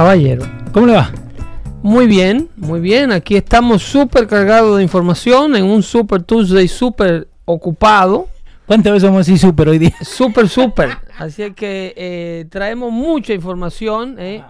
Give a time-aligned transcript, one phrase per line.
[0.00, 0.44] Caballero.
[0.74, 1.10] ¿Cómo le va?
[1.82, 3.12] Muy bien, muy bien.
[3.12, 8.28] Aquí estamos súper cargados de información en un Super Tuesday súper ocupado.
[8.66, 9.94] ¿Cuántas veces vamos a decir super hoy día?
[10.02, 10.90] Súper, súper.
[11.16, 14.16] Así que eh, traemos mucha información.
[14.18, 14.44] eh.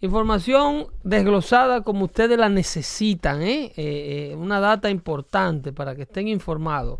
[0.00, 3.40] Información desglosada como ustedes la necesitan.
[3.42, 4.34] eh.
[4.38, 6.98] Una data importante para que estén informados.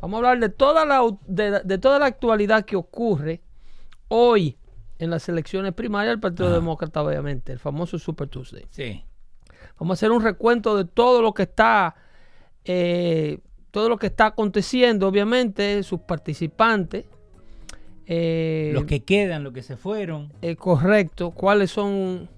[0.00, 3.42] Vamos a hablar de toda la, de, de toda la actualidad que ocurre
[4.08, 4.56] hoy
[4.98, 7.52] en las elecciones primarias del Partido Demócrata, obviamente.
[7.52, 8.64] El famoso Super Tuesday.
[8.70, 9.04] Sí.
[9.78, 11.94] Vamos a hacer un recuento de todo lo que está,
[12.64, 13.38] eh,
[13.70, 17.04] todo lo que está aconteciendo, obviamente, sus participantes.
[18.06, 20.32] Eh, Los que quedan, los que se fueron.
[20.40, 22.28] eh, correcto, cuáles son,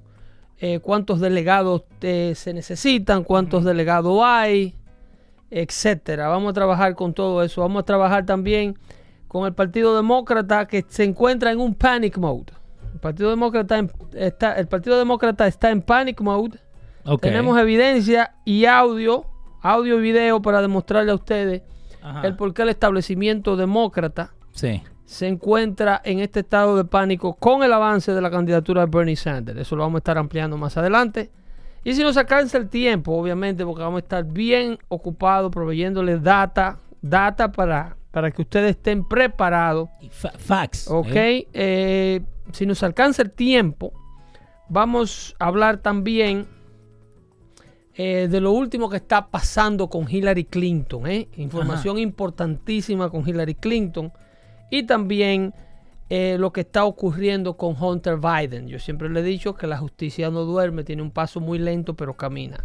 [0.58, 4.74] eh, cuántos delegados se necesitan, cuántos delegados hay,
[5.50, 6.28] etcétera.
[6.28, 7.60] Vamos a trabajar con todo eso.
[7.60, 8.76] Vamos a trabajar también
[9.28, 12.52] con el Partido Demócrata que se encuentra en un panic mode.
[12.98, 16.58] El Partido Demócrata en- está, el Partido Demócrata está en panic mode.
[17.20, 19.24] Tenemos evidencia y audio,
[19.62, 21.62] audio y video para demostrarle a ustedes
[22.02, 22.26] Ajá.
[22.26, 24.82] el por qué el establecimiento demócrata Sí.
[25.04, 29.14] se encuentra en este estado de pánico con el avance de la candidatura de Bernie
[29.14, 29.60] Sanders.
[29.60, 31.30] Eso lo vamos a estar ampliando más adelante.
[31.84, 36.80] Y si nos alcanza el tiempo, obviamente, porque vamos a estar bien ocupados proveyéndoles data,
[37.00, 39.88] data para, para que ustedes estén preparados.
[40.00, 40.88] Y fa- fax.
[40.90, 41.48] Ok, ¿eh?
[41.54, 42.20] eh,
[42.52, 43.92] si nos alcanza el tiempo,
[44.68, 46.46] vamos a hablar también
[47.94, 51.06] eh, de lo último que está pasando con Hillary Clinton.
[51.08, 51.28] ¿eh?
[51.36, 54.12] Información importantísima con Hillary Clinton.
[54.70, 55.52] Y también
[56.08, 58.68] eh, lo que está ocurriendo con Hunter Biden.
[58.68, 61.94] Yo siempre le he dicho que la justicia no duerme, tiene un paso muy lento,
[61.94, 62.64] pero camina.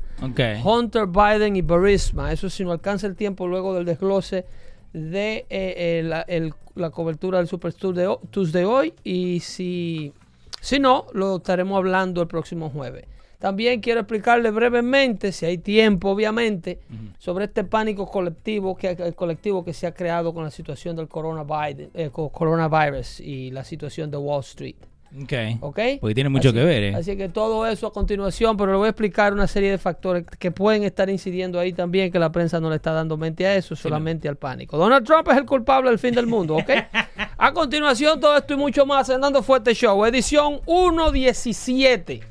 [0.63, 2.31] Hunter Biden y Burisma.
[2.31, 4.45] Eso si no alcanza el tiempo luego del desglose
[4.93, 8.93] de eh, eh, la, el- la cobertura del Super Tuesday de, Tuesday hoy.
[9.03, 10.13] Y si,
[10.61, 13.05] si no, lo estaremos hablando el próximo jueves.
[13.39, 16.79] También quiero explicarle brevemente, si hay tiempo, obviamente,
[17.19, 21.09] sobre este pánico colectivo que, el colectivo que se ha creado con la situación del
[21.09, 24.75] coronavirus, eh, co- coronavirus y la situación de Wall Street.
[25.21, 25.33] Ok.
[25.61, 25.79] ¿Ok?
[26.01, 26.95] Porque tiene mucho Así- que ver, ¿eh?
[26.95, 30.25] Así que todo eso a continuación, pero le voy a explicar una serie de factores
[30.39, 33.55] que pueden estar incidiendo ahí también, que la prensa no le está dando mente a
[33.55, 34.77] eso, solamente al pánico.
[34.77, 36.69] Donald Trump es el culpable del fin del mundo, ¿ok?
[37.37, 42.21] a continuación, todo esto y mucho más en Dando Fuerte Show, edición 117.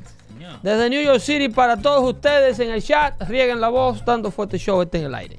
[0.62, 4.58] Desde New York City para todos ustedes en el chat, rieguen la voz, Dando Fuerte
[4.58, 5.38] Show está en el aire.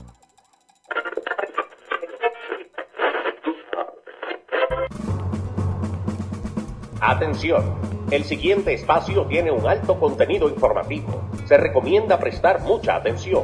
[7.03, 7.63] Atención,
[8.11, 11.23] el siguiente espacio tiene un alto contenido informativo.
[11.45, 13.41] Se recomienda prestar mucha atención.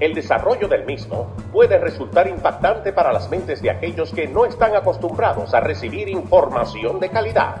[0.00, 4.74] El desarrollo del mismo puede resultar impactante para las mentes de aquellos que no están
[4.74, 7.60] acostumbrados a recibir información de calidad.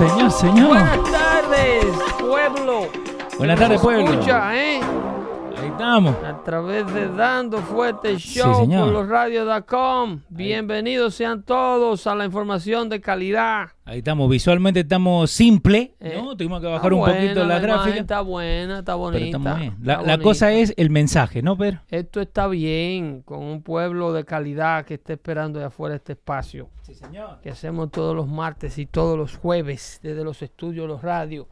[0.00, 0.68] Señor, señor.
[0.68, 1.84] Buenas tardes,
[2.18, 2.88] pueblo.
[3.36, 4.10] Buenas tardes, pueblo.
[4.10, 4.80] Escucha, ¿eh?
[5.58, 6.16] Ahí estamos.
[6.24, 10.20] A través de Dando Fuerte Show por losradios.com.
[10.30, 13.72] Bienvenidos sean todos a la información de calidad.
[13.90, 14.30] Ahí estamos.
[14.30, 16.36] Visualmente estamos simple, Eh, ¿no?
[16.36, 17.96] Tuvimos que bajar un buena poquito la, gráfica.
[17.96, 19.18] Está buena, está bonita.
[19.18, 19.72] Pero estamos bien.
[19.80, 20.18] está La, bonita.
[20.22, 21.80] cosa es el mensaje, ¿no, Pedro?
[21.88, 26.68] Esto está bien con un pueblo de calidad que está esperando de afuera este espacio.
[26.82, 27.40] Sí, señor.
[27.42, 31.46] que hacemos todos los martes y todos los jueves desde los estudios, los radios,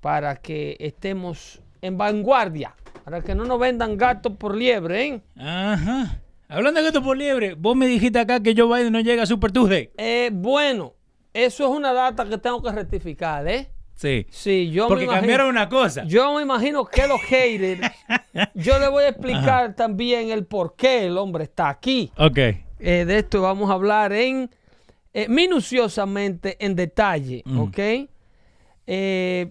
[0.00, 2.74] para que estemos en vanguardia,
[3.04, 5.22] para que no nos vendan gatos por liebre, ¿eh?
[5.36, 6.18] Ajá.
[6.48, 9.26] Hablando de gato por liebre, vos me dijiste acá que Joe Biden no llega a
[9.26, 9.90] Super Tuesday.
[9.98, 10.94] Eh, bueno,
[11.44, 13.68] eso es una data que tengo que rectificar, ¿eh?
[13.94, 14.26] Sí.
[14.30, 16.04] Sí, yo Porque me imagino, cambiaron una cosa.
[16.04, 17.80] Yo me imagino que los haters,
[18.54, 22.10] yo le voy a explicar también el por qué el hombre está aquí.
[22.18, 22.38] Ok.
[22.38, 24.50] Eh, de esto vamos a hablar en
[25.14, 27.58] eh, minuciosamente, en detalle, Mm.
[27.60, 27.78] ¿ok?
[28.86, 29.50] Eh,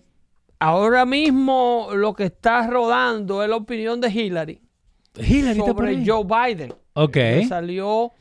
[0.60, 4.62] ahora mismo lo que está rodando es la opinión de Hillary
[5.18, 6.06] Hillary sobre.
[6.06, 6.74] Joe Biden.
[6.94, 7.12] Ok.
[7.14, 8.12] Que Salió,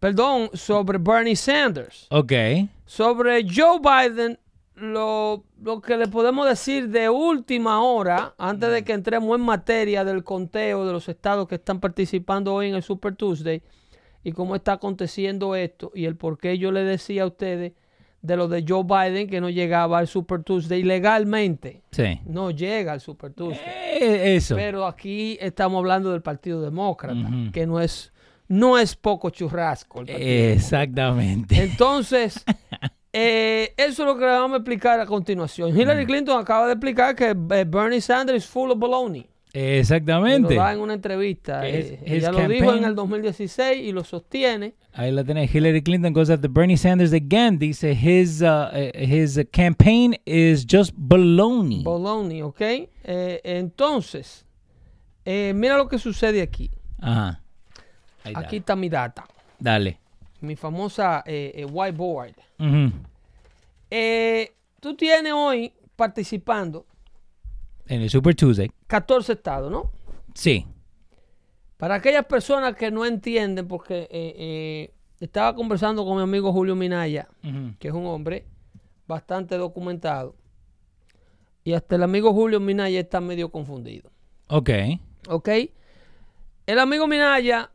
[0.00, 2.06] perdón, sobre Bernie Sanders.
[2.10, 2.32] Ok.
[2.94, 4.38] Sobre Joe Biden,
[4.76, 10.04] lo, lo que le podemos decir de última hora, antes de que entremos en materia
[10.04, 13.62] del conteo de los estados que están participando hoy en el Super Tuesday
[14.22, 17.72] y cómo está aconteciendo esto y el por qué yo le decía a ustedes
[18.22, 21.82] de lo de Joe Biden que no llegaba al Super Tuesday legalmente.
[21.90, 22.20] Sí.
[22.26, 23.66] No llega al Super Tuesday.
[24.00, 24.54] Eh, eso.
[24.54, 28.12] Pero aquí estamos hablando del Partido Demócrata, que no es,
[28.46, 30.00] no es poco churrasco.
[30.00, 31.60] el Partido Exactamente.
[31.60, 32.44] entonces,
[33.14, 35.70] eh, eso es lo que le vamos a explicar a continuación.
[35.78, 39.20] Hillary Clinton acaba de explicar que eh, Bernie Sanders is full of baloney.
[39.52, 40.54] Y Lo Exactamente.
[40.56, 41.64] da en una entrevista.
[41.64, 44.74] Eh, his- his ella lo dijo en el 2016 y lo sostiene.
[44.94, 45.54] Ahí la tenés.
[45.54, 47.56] Hillary Clinton goes after Bernie Sanders again.
[47.56, 51.84] Dice his uh, eh, his campaign is just baloney.
[51.84, 52.60] Baloney, ¿ok?
[52.60, 54.44] Eh, entonces,
[55.24, 56.68] eh, mira lo que sucede aquí.
[57.00, 57.40] Ajá.
[58.24, 58.32] Ahí.
[58.34, 59.24] Aquí está mi data.
[59.60, 59.98] Dale.
[60.44, 62.34] Mi famosa eh, eh, whiteboard.
[63.90, 66.86] Eh, tú tienes hoy participando
[67.86, 68.70] En el Super Tuesday.
[68.86, 69.90] 14 estados, ¿no?
[70.34, 70.66] Sí.
[71.76, 77.28] Para aquellas personas que no entienden, porque estaba conversando con mi amigo Julio Minaya,
[77.78, 78.46] que es un hombre
[79.06, 80.34] bastante documentado,
[81.62, 84.10] y hasta el amigo Julio Minaya está medio confundido.
[84.48, 84.70] Ok.
[85.28, 85.48] ¿Ok?
[86.66, 87.70] El amigo Minaya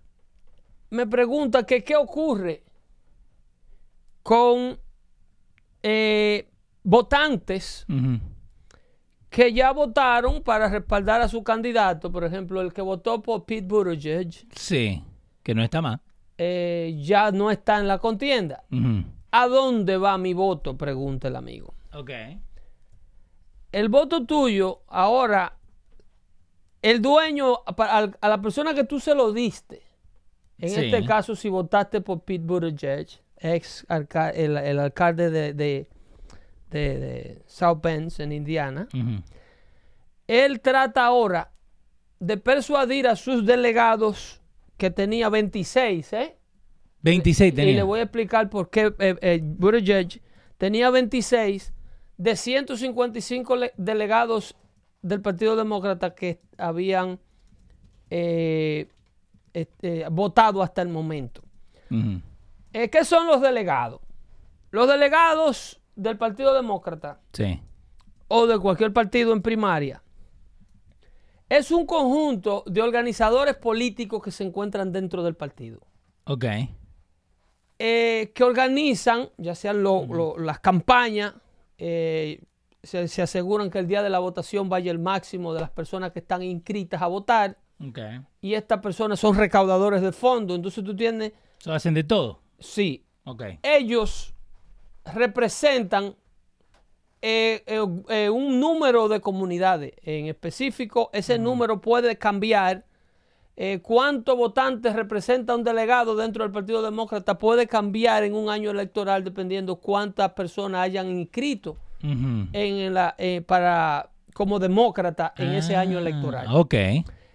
[0.90, 2.64] me pregunta que qué ocurre
[4.24, 4.80] con
[5.84, 6.50] eh,
[6.84, 7.86] votantes
[9.30, 13.68] que ya votaron para respaldar a su candidato, por ejemplo, el que votó por Pete
[13.68, 15.04] Buttigieg, Sí.
[15.44, 16.02] Que no está mal.
[16.38, 18.64] eh, ya no está en la contienda.
[19.32, 20.78] ¿A dónde va mi voto?
[20.78, 21.74] Pregunta el amigo.
[21.94, 22.10] Ok.
[23.72, 25.58] El voto tuyo, ahora,
[26.82, 29.84] el dueño, a la persona que tú se lo diste,
[30.60, 30.86] en Sí.
[30.86, 33.08] este caso, si votaste por Pete Buttigieg,
[33.38, 35.88] ex alca- el, el alcalde de, de,
[36.70, 38.88] de- de South Bend, en Indiana,
[40.28, 41.52] él trata ahora
[42.20, 44.42] de persuadir a sus delegados
[44.78, 46.36] que tenía 26, ¿eh?
[47.02, 47.76] 26 Y tenía.
[47.76, 50.22] le voy a explicar por qué eh, eh, Buttigieg
[50.58, 51.74] tenía 26
[52.18, 54.56] de 155 le- delegados
[55.02, 57.20] del Partido Demócrata que habían
[58.10, 58.90] eh,
[59.54, 61.42] este, votado hasta el momento.
[62.74, 64.00] Eh, ¿Qué son los delegados?
[64.72, 67.60] Los delegados del Partido Demócrata Sí.
[68.28, 70.04] o de cualquier partido en primaria
[71.50, 75.80] es un conjunto de organizadores políticos que se encuentran dentro del partido.
[76.26, 76.46] Ok.
[77.82, 81.34] eh, que organizan, ya sean lo- lo- las campañas,
[81.78, 82.44] eh,
[82.84, 86.12] se, se aseguran que el día de la votación vaya el máximo de las personas
[86.12, 87.58] que están inscritas a votar
[88.42, 90.56] Y estas personas son recaudadores de fondos.
[90.58, 92.40] Entonces tú tienes, So, hacen de todo.
[92.60, 93.44] sí, Ok.
[93.64, 94.34] ellos
[95.14, 96.16] representan
[97.22, 101.10] eh, eh, eh, un número de comunidades en específico.
[101.14, 102.86] Ese número puede cambiar.
[103.62, 107.38] Eh, ¿Cuántos votantes representa un delegado dentro del Partido Demócrata?
[107.38, 114.12] Puede cambiar en un año electoral dependiendo cuántas personas hayan inscrito en la, eh, para,
[114.34, 116.48] como demócrata en ese año Ah, electoral.
[116.52, 116.74] Ok.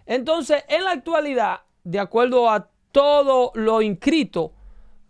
[0.06, 4.52] Entonces, en la actualidad, de acuerdo a todo lo inscrito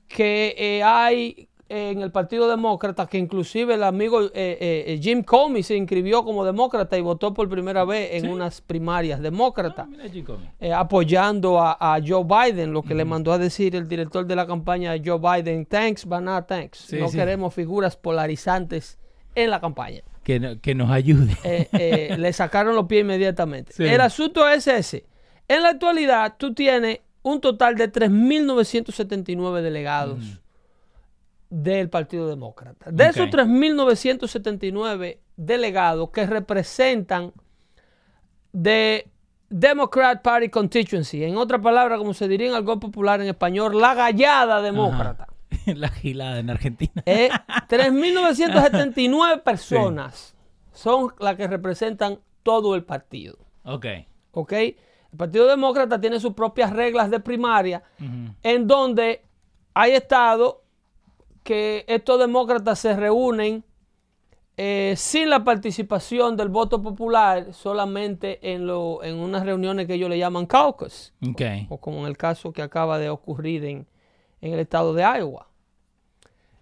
[0.09, 5.63] que eh, hay en el Partido Demócrata, que inclusive el amigo eh, eh, Jim Comey
[5.63, 9.89] se inscribió como demócrata y votó por primera vez en unas primarias demócratas,
[10.61, 14.37] eh, apoyando a, a Joe Biden, lo que le mandó a decir el director de
[14.37, 16.79] la campaña Joe Biden, thanks, but not thanks.
[16.79, 17.17] Sí, no sí.
[17.17, 18.99] queremos figuras polarizantes
[19.35, 20.03] en la campaña.
[20.25, 21.37] Que, no- que nos ayude.
[21.45, 23.73] Eh, eh, le sacaron los pies inmediatamente.
[23.73, 23.85] Sí.
[23.85, 25.07] El asunto es ese.
[25.47, 30.41] En la actualidad, tú tienes un total de 3.979 delegados
[31.51, 32.91] del Partido Demócrata.
[32.91, 33.35] De esos Ok.
[33.35, 37.33] 3.979 delegados que representan
[38.53, 39.09] de
[39.51, 43.95] Democrat Party Constituency, en otra palabra, como se diría en algo popular en español, la
[43.95, 45.29] gallada demócrata.
[45.75, 47.03] La gilada en Argentina.
[47.07, 47.29] Eh,
[47.69, 50.35] 3.979 personas
[50.73, 53.39] son las que representan todo el partido.
[53.65, 53.87] Ok.
[54.33, 54.53] ¿Ok?
[54.53, 54.77] El
[55.17, 57.83] Partido Demócrata tiene sus propias reglas de primaria
[58.43, 59.23] en donde
[59.73, 60.57] hay estados
[61.45, 63.63] que estos demócratas se reúnen
[64.57, 70.09] eh, sin la participación del voto popular, solamente en, lo, en unas reuniones que ellos
[70.09, 71.43] le llaman caucus, Ok.
[71.69, 73.87] o como en el caso que acaba de ocurrir en,
[74.45, 75.49] en el estado de Iowa.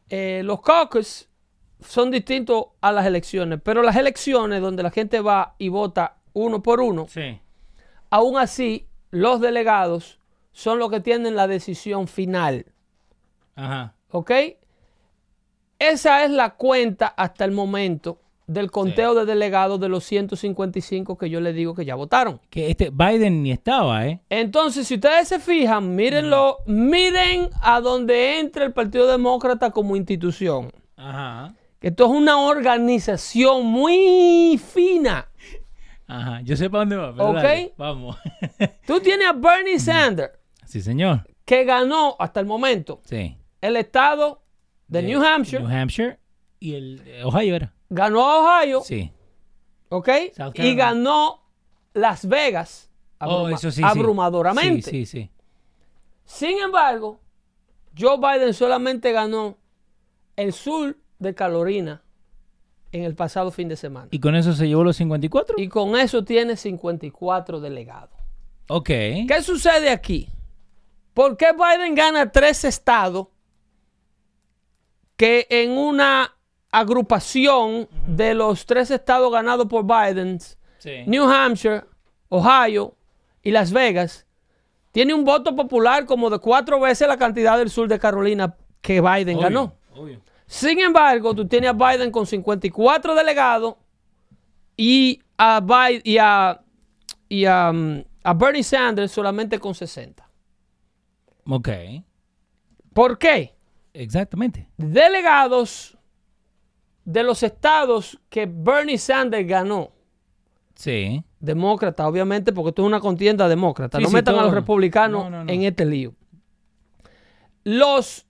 [0.08, 1.28] Eh, los caucus
[1.80, 6.62] son distintos a las elecciones, pero las elecciones donde la gente va y vota uno
[6.62, 7.40] por uno, Sí.
[8.08, 10.20] aún así los delegados
[10.52, 12.66] son los que tienen la decisión final.
[13.56, 13.94] Ajá.
[14.10, 14.30] ¿Ok?
[15.80, 18.20] Esa es la cuenta hasta el momento
[18.52, 22.40] del conteo de delegados de los 155 que yo les digo que ya votaron.
[22.50, 24.20] Que este Biden ni estaba, ¿eh?
[24.28, 30.70] Entonces, si ustedes se fijan, mírenlo, miren a dónde entra el Partido Demócrata como institución.
[30.96, 31.54] Ajá.
[31.80, 35.28] Esto es una organización muy fina.
[36.06, 36.40] Ajá.
[36.42, 37.12] Yo sé para dónde va.
[37.14, 37.34] pero Ok.
[37.36, 38.16] dale, vamos.
[38.86, 40.32] Tú tienes a Bernie Sanders,
[40.66, 41.22] sí, señor.
[41.44, 43.36] que ganó hasta el momento Sí.
[43.60, 44.42] el estado
[44.88, 46.18] de, New Hampshire, New Hampshire
[46.60, 47.72] y el Ohio era.
[47.92, 49.12] Ganó a Ohio, Sí.
[49.90, 50.08] ¿ok?
[50.54, 51.42] Y ganó
[51.94, 53.82] Las Vegas Oh, eso sí.
[53.84, 54.90] abrumadoramente.
[54.90, 55.30] Sí, sí, sí.
[56.24, 57.20] Sin embargo,
[57.96, 59.58] Joe Biden solamente ganó
[60.36, 62.02] el sur de Carolina
[62.90, 64.08] en el pasado fin de semana.
[64.10, 65.54] ¿Y con eso se llevó los 54?
[65.58, 68.18] Y con eso tiene 54 delegados.
[68.68, 68.86] Ok.
[68.88, 70.28] ¿Qué sucede aquí?
[71.14, 73.28] ¿Por qué Biden gana tres estados
[75.16, 76.34] que en una
[76.72, 80.38] agrupación de los tres estados ganados por Biden,
[80.78, 81.04] Sí.
[81.06, 81.84] New Hampshire,
[82.28, 82.96] Ohio
[83.42, 84.26] y Las Vegas,
[84.90, 89.00] tiene un voto popular como de cuatro veces la cantidad del sur de Carolina que
[89.00, 89.74] Biden Obvio, ganó?
[89.94, 90.20] obvio.
[90.46, 93.76] Sin embargo, tú tienes a Biden con 54 delegados
[94.76, 96.60] y a, Biden, y a,
[97.28, 100.28] y a, um, a Bernie Sanders solamente con 60.
[101.46, 101.68] Ok.
[102.92, 103.54] ¿Por qué?
[103.94, 104.68] Exactamente.
[104.76, 105.91] Delegados
[107.04, 109.90] de los estados que Bernie Sanders ganó,
[110.74, 111.22] Sí.
[111.40, 113.98] demócrata, obviamente, porque esto es una contienda demócrata.
[113.98, 115.52] Sí, no sí, metan a los republicanos No, no, no.
[115.52, 116.14] en este lío.
[117.64, 118.26] Los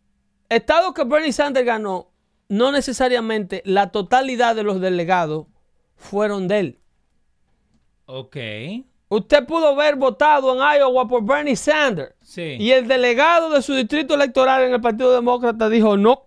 [0.48, 2.10] estados que Bernie Sanders ganó,
[2.48, 5.46] no necesariamente la totalidad de los delegados
[5.96, 6.78] fueron de él.
[8.06, 8.36] Ok.
[9.08, 12.14] Usted pudo haber votado en Iowa por Bernie Sanders.
[12.22, 12.56] Sí.
[12.58, 16.26] Y el delegado de su distrito electoral en el Partido Demócrata dijo, no,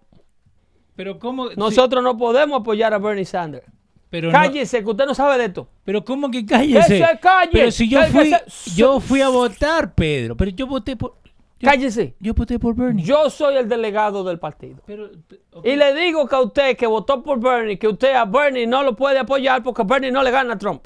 [0.95, 1.49] Pero cómo...
[1.55, 3.65] nosotros no podemos apoyar a Bernie Sanders.
[4.09, 5.67] pero no- Cállese, que usted no sabe de esto.
[5.83, 6.99] pero cómo que cállese.
[6.99, 8.33] Que se calle, Pero si yo fui,
[8.75, 10.35] yo fui a votar, Pedro.
[10.37, 11.15] Pero yo voté por...
[11.57, 12.15] Yo, Cállese.
[12.19, 13.03] yo voté por Bernie.
[13.05, 14.77] Yo soy el delegado del partido.
[14.85, 15.09] Pero...
[15.63, 18.83] Y le digo que a usted que votó por Bernie, que usted a Bernie no
[18.83, 20.85] lo puede apoyar porque Bernie no le gana a Trump.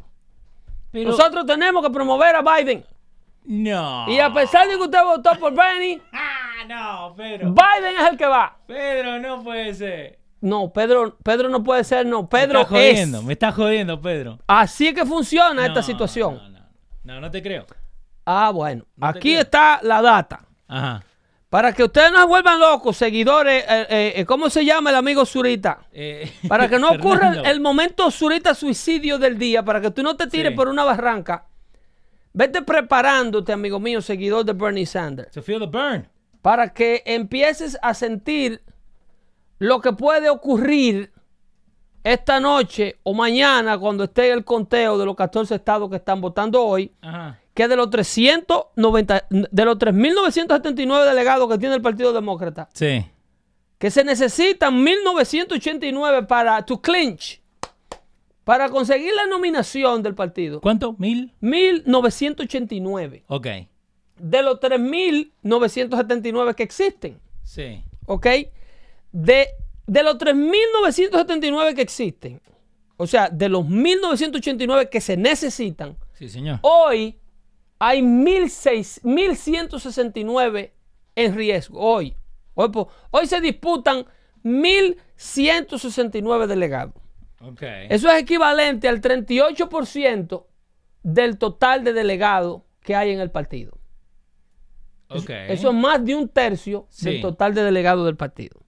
[0.92, 2.84] Pero- Nosotros tenemos que promover a Biden.
[3.46, 4.06] No.
[4.10, 7.54] Y a pesar de que usted votó por Bernie, Ah, no, Pedro.
[7.54, 8.58] Biden es el que va.
[8.68, 10.20] Pedro, no puede ser.
[10.42, 12.30] No, Pedro, Pedro no puede ser, no.
[12.30, 13.24] Pedro me estás jodiendo, es.
[13.26, 14.40] me estás jodiendo, Pedro.
[14.48, 16.36] Así es que funciona esta situación.
[16.36, 16.60] No, no,
[17.04, 17.66] no, no te creo.
[18.26, 18.86] Ah, bueno.
[19.02, 20.42] Aquí está la data.
[20.68, 21.04] Ajá.
[21.50, 24.96] Para que ustedes no se vuelvan locos, seguidores, eh, eh, eh, ¿cómo se llama el
[24.98, 25.80] amigo Zurita?
[25.92, 30.16] Eh, Para que no ocurra el, momento Zurita suicidio del día, para que tú no
[30.16, 30.56] te tires Sí.
[30.56, 31.48] por una barranca,
[32.34, 36.08] vete preparándote, amigo mío, seguidor de Bernie Sanders, To feel the burn.
[36.42, 38.62] para que empieces a sentir
[39.58, 41.12] lo que puede ocurrir
[42.04, 46.64] esta noche o mañana cuando esté el conteo de los 14 estados que están votando
[46.64, 47.38] hoy, Ajá.
[47.54, 53.06] que de los 390, de los 3.979 delegados que tiene el Partido Demócrata, Sí.
[53.78, 57.42] que se necesitan 1989 para to clinch,
[58.50, 60.60] para conseguir la nominación del partido.
[60.60, 60.96] ¿Cuánto?
[60.98, 61.36] ¿Mil?
[61.40, 63.46] 1989 Ok.
[64.18, 67.84] de los 3.979 que existen, Sí.
[68.08, 68.26] ¿ok?
[69.12, 69.50] De,
[69.86, 72.42] de los 3.979 que existen,
[72.98, 76.58] o sea, de los 1.989 que se necesitan, Sí, señor.
[76.64, 77.20] hoy
[77.78, 80.72] hay 1.600 1.169
[81.16, 81.80] en riesgo.
[81.80, 82.16] Hoy.
[82.56, 82.72] Hoy,
[83.12, 84.08] hoy se disputan
[84.44, 86.96] 1.169 delegados.
[87.90, 90.46] Eso es equivalente al 38%
[91.04, 93.78] del total de delegados que hay en el partido.
[95.10, 98.60] Eso es más de un tercio del total de delegados del partido.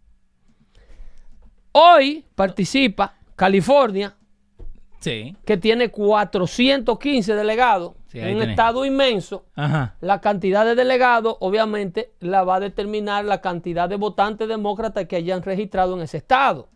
[1.74, 4.16] Hoy participa California,
[5.00, 5.36] Sí.
[5.46, 8.50] que tiene 415 delegados, Sí, en un tenés.
[8.50, 9.46] estado inmenso.
[9.56, 9.96] Ajá.
[10.02, 15.16] La cantidad de delegados, obviamente, la va a determinar la cantidad de votantes demócratas que
[15.16, 16.70] hayan registrado en ese estado.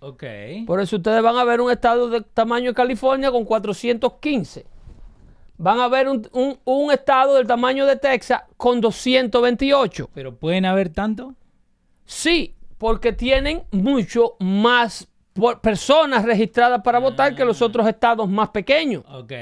[0.00, 0.22] Ok.
[0.66, 4.66] Por eso ustedes van a ver un estado de tamaño de California con 415.
[5.56, 10.10] Van a ver un, un- un estado del tamaño de Texas con 228.
[10.14, 11.34] Pero pueden haber tanto.
[12.04, 15.08] Sí, porque tienen mucho más
[15.60, 19.04] personas registradas para votar que los otros estados más pequeños.
[19.10, 19.32] Ok.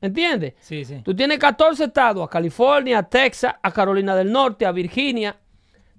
[0.00, 0.54] ¿Entiendes?
[0.60, 1.00] Sí, sí.
[1.04, 5.36] Tú tienes 14 estados, a California, a Texas, a Carolina del Norte, a Virginia.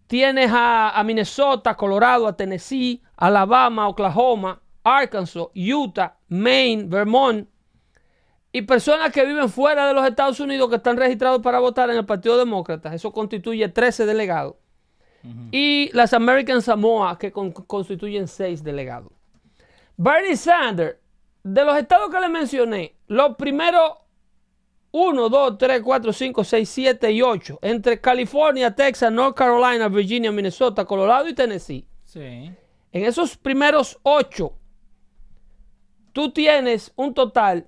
[0.10, 7.48] Tienes a, a Minnesota, Colorado, a Tennessee, Alabama, Oklahoma, Arkansas, Utah, Maine, Vermont.
[8.52, 11.98] Y personas que viven fuera de los Estados Unidos que están registrados para votar en
[11.98, 12.92] el Partido Demócrata.
[12.92, 14.56] Eso constituye 13 delegados.
[15.52, 19.12] Y las American Samoa, que con- constituyen 6 delegados.
[19.96, 20.96] Bernie Sanders,
[21.44, 23.92] de los estados que le mencioné, los primeros
[24.92, 30.32] 1, 2, 3, 4, 5, 6, 7 y 8, entre California, Texas, North Carolina, Virginia,
[30.32, 31.86] Minnesota, Colorado y Tennessee.
[32.04, 32.52] Sí.
[32.92, 34.52] En esos primeros 8,
[36.12, 37.68] tú tienes un total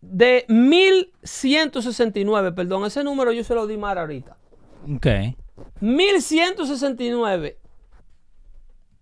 [0.00, 4.36] de 1169, perdón, ese número yo se lo di mal ahorita.
[4.96, 5.06] Ok.
[5.80, 7.60] 1169.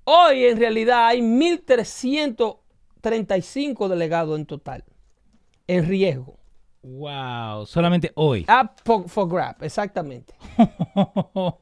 [0.05, 4.85] Hoy en realidad hay 1335 delegados en total
[5.67, 6.39] en riesgo.
[6.83, 7.65] Wow.
[7.67, 8.43] Solamente hoy.
[8.49, 10.35] Up for, for grab, exactamente.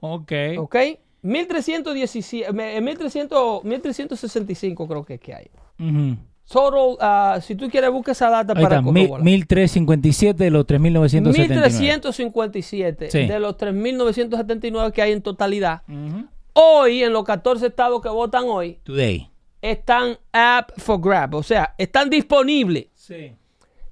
[0.01, 0.33] ok.
[0.59, 0.77] ¿Ok?
[1.23, 5.51] 1317, me- eh, 1300, 1365 creo que es que hay.
[5.79, 6.17] Ujú.
[6.45, 9.25] Total, ah, si tú quieres, busca esa data Ahí para está, mil- corroborar.
[9.25, 11.71] 1357 de los 3979.
[11.71, 13.27] 1357 Sí.
[13.27, 15.83] de los 3979 que hay en totalidad.
[15.89, 16.27] Ujú.
[16.55, 19.31] Hoy, en los 14 estados que votan hoy, Today.
[19.63, 22.87] están up for grab, o sea, están disponibles.
[22.95, 23.33] Sí.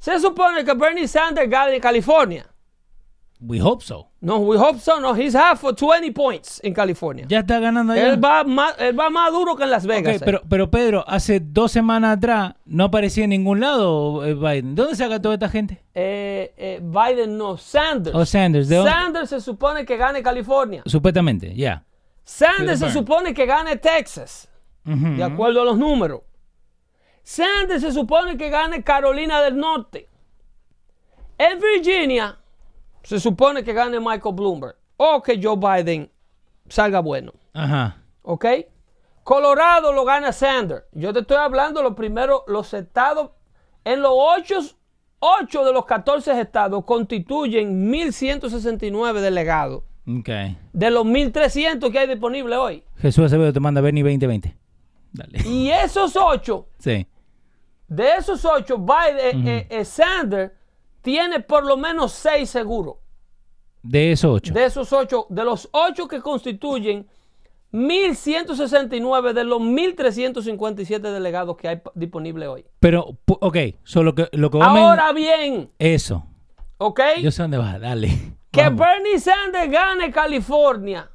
[0.01, 2.47] Se supone que Bernie Sanders gane en California.
[3.43, 4.09] We hope so.
[4.21, 5.01] No, we hope so.
[5.01, 7.25] No, he's half for 20 points en California.
[7.29, 8.09] Ya está ganando allá.
[8.09, 10.17] Él va, más, él va más duro que en Las Vegas.
[10.17, 10.23] eh.
[10.23, 14.75] pero, pero Pedro, hace dos semanas atrás no aparecía en ningún lado eh, Biden.
[14.75, 15.83] ¿De dónde saca toda esta gente?
[15.95, 18.15] Eh, eh, Biden no, Sanders.
[18.15, 18.83] O Sanders, ¿de?
[18.83, 20.83] Sanders se supone que gane California.
[20.85, 21.85] Supuestamente, ya.
[22.25, 24.49] Sanders se supone que gane Texas,
[24.85, 26.21] de acuerdo a los números.
[27.23, 30.09] Sanders se supone que gane Carolina del Norte.
[31.39, 32.39] En Virginia
[33.03, 36.11] se supone que gane Michael Bloomberg o que Joe Biden
[36.69, 37.33] salga bueno.
[37.55, 37.97] Ajá.
[38.23, 38.47] ¿Ok?
[39.25, 40.85] Colorado lo gana Sanders.
[40.93, 43.31] Yo te estoy hablando los primeros, los estados,
[43.85, 44.61] en los 8,
[45.21, 49.83] 8 de los 14 estados constituyen 1169 delegados.
[50.07, 50.29] Ok.
[50.73, 52.83] De los 1300 que hay disponibles hoy.
[52.99, 54.57] Jesús Acevedo te manda Bernie 2020.
[55.13, 55.39] Dale.
[55.49, 57.07] Y esos 8, Sí.
[57.89, 60.53] de esos 8, Biden, eh, eh, Sanders
[61.03, 62.97] tiene por lo menos 6 seguros.
[63.83, 64.53] De esos ocho.
[64.53, 67.09] De esos 8, de los 8 que constituyen
[67.73, 72.67] 1169 de los 1357 delegados que hay disponibles hoy.
[72.79, 76.25] Pero, ok, solo que lo que me- Ahora bien, Eso.
[76.79, 77.01] ¿ok?
[77.23, 78.09] Yo sé dónde vas, dale.
[78.51, 78.81] Que Vamos.
[78.81, 81.09] Bernie Sanders gane California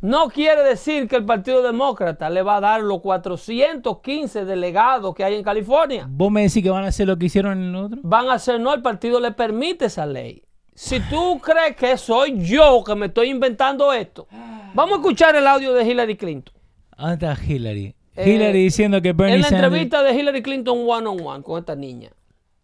[0.00, 5.24] no quiere decir que el Partido Demócrata le va a dar los 415 delegados que
[5.24, 6.06] hay en California.
[6.10, 8.00] ¿Vos me decís que van a hacer lo que hicieron en el otro?
[8.02, 10.42] Van a hacer, no, el partido le permite esa ley.
[10.74, 14.26] Si tú crees que soy yo que me estoy inventando esto,
[14.74, 16.54] vamos a escuchar el audio de Hillary Clinton.
[16.96, 17.94] ¿Dónde está Hillary?
[18.16, 19.66] Eh, Hillary diciendo que Bernie En la Sanders...
[19.66, 22.10] entrevista de Hillary Clinton one on one con esta niña.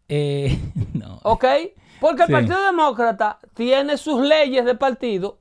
[0.09, 0.59] Eh,
[0.95, 1.21] no.
[1.23, 1.45] ¿Ok?
[2.01, 2.33] Porque el Sí.
[2.33, 5.39] Partido Demócrata tiene sus leyes de partido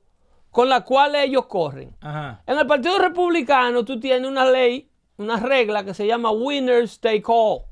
[0.50, 1.94] con las cuales ellos corren.
[2.00, 2.42] Ajá.
[2.46, 7.22] En el Partido Republicano tú tienes una ley, una regla que se llama Winners Take
[7.26, 7.62] All.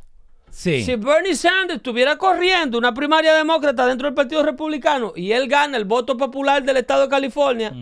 [0.51, 0.83] Sí.
[0.85, 5.77] Si Bernie Sanders estuviera corriendo una primaria demócrata dentro del Partido Republicano y él gana
[5.77, 7.73] el voto popular del Estado de California,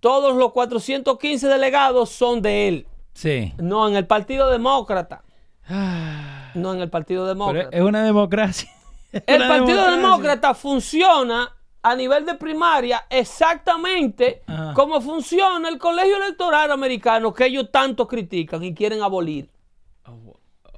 [0.00, 2.86] todos los 415 delegados son de él.
[3.14, 3.54] Sí.
[3.58, 5.22] No en el Partido Demócrata.
[5.68, 7.76] Ah, No en el Partido Pero Demócrata.
[7.76, 8.68] es una democracia.
[9.12, 9.96] Es El una Partido democracia.
[9.96, 14.72] Demócrata funciona a nivel de primaria exactamente Ajá.
[14.72, 19.50] como funciona el colegio electoral americano que ellos tanto critican y quieren abolir.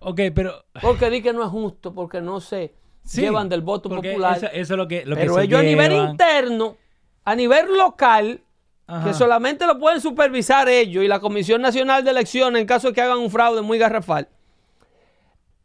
[0.00, 0.64] Ok, pero...
[0.82, 4.36] Porque di que no es justo, porque no se Sí, llevan del voto popular.
[4.36, 6.76] Eso, eso es lo que, lo que Pero se ellos a nivel interno,
[7.24, 8.42] a nivel local,
[8.88, 9.06] Ajá.
[9.06, 12.94] que solamente lo pueden supervisar ellos y la Comisión Nacional de Elecciones en caso de
[12.94, 14.28] que hagan un fraude muy garrafal,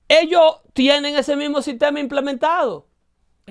[0.08, 2.86] ellos tienen ese mismo sistema implementado.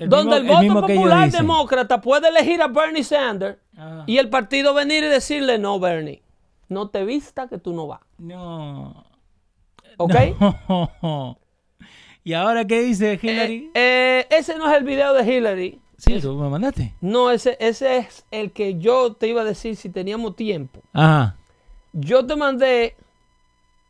[0.03, 4.03] El donde mismo- el voto popular demócrata puede elegir a Bernie Sanders Ajá.
[4.07, 6.21] y el partido venir y decirle, no, Bernie,
[6.69, 7.99] no te vista que tú no vas.
[8.17, 9.05] No.
[9.97, 10.13] ¿Ok?
[11.01, 11.37] No.
[12.23, 13.71] ¿Y ahora qué dice Hillary?
[13.73, 15.79] Eh, eh, ese no es el video de Hillary.
[15.97, 16.93] sí, tú me mandaste.
[17.01, 20.81] No, ese, ese es el que yo te iba a decir si teníamos tiempo.
[20.93, 21.35] Ajá.
[21.93, 22.95] Yo te mandé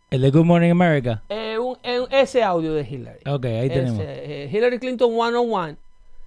[0.09, 1.23] El de Good Morning America.
[1.29, 1.77] eh, un-
[2.09, 3.19] ese audio de Hillary.
[3.29, 4.53] Ok, ahí Ese, tenemos.
[4.53, 5.77] Hillary Clinton 101.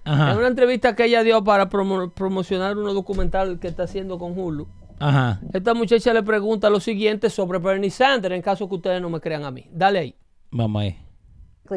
[0.05, 0.31] Ajá.
[0.31, 4.37] En una entrevista que ella dio para promo- promocionar unos documental que está haciendo con
[4.37, 4.67] Hulu.
[4.99, 5.41] Ajá.
[5.51, 9.19] Esta muchacha le pregunta lo siguiente sobre Bernie Sanders, en caso que ustedes no me
[9.19, 9.67] crean a mí.
[9.71, 10.15] Dale ahí.
[10.51, 10.95] Vamos ahí.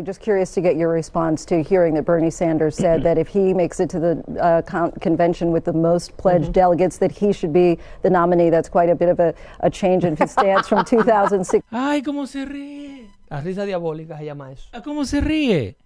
[0.04, 3.54] Just curious to get your response to hearing that Bernie Sanders said that if he
[3.54, 7.54] makes it to the uh, con- convention with the most pledged delegates, that he should
[7.54, 8.50] be the nominee.
[8.50, 11.64] That's quite a bit of a, a change in his stance from 2006.
[11.72, 13.08] Ay, cómo se ríe.
[13.30, 14.68] La risa diabólica se llama eso.
[14.74, 15.76] Ah, ¿Cómo se ríe?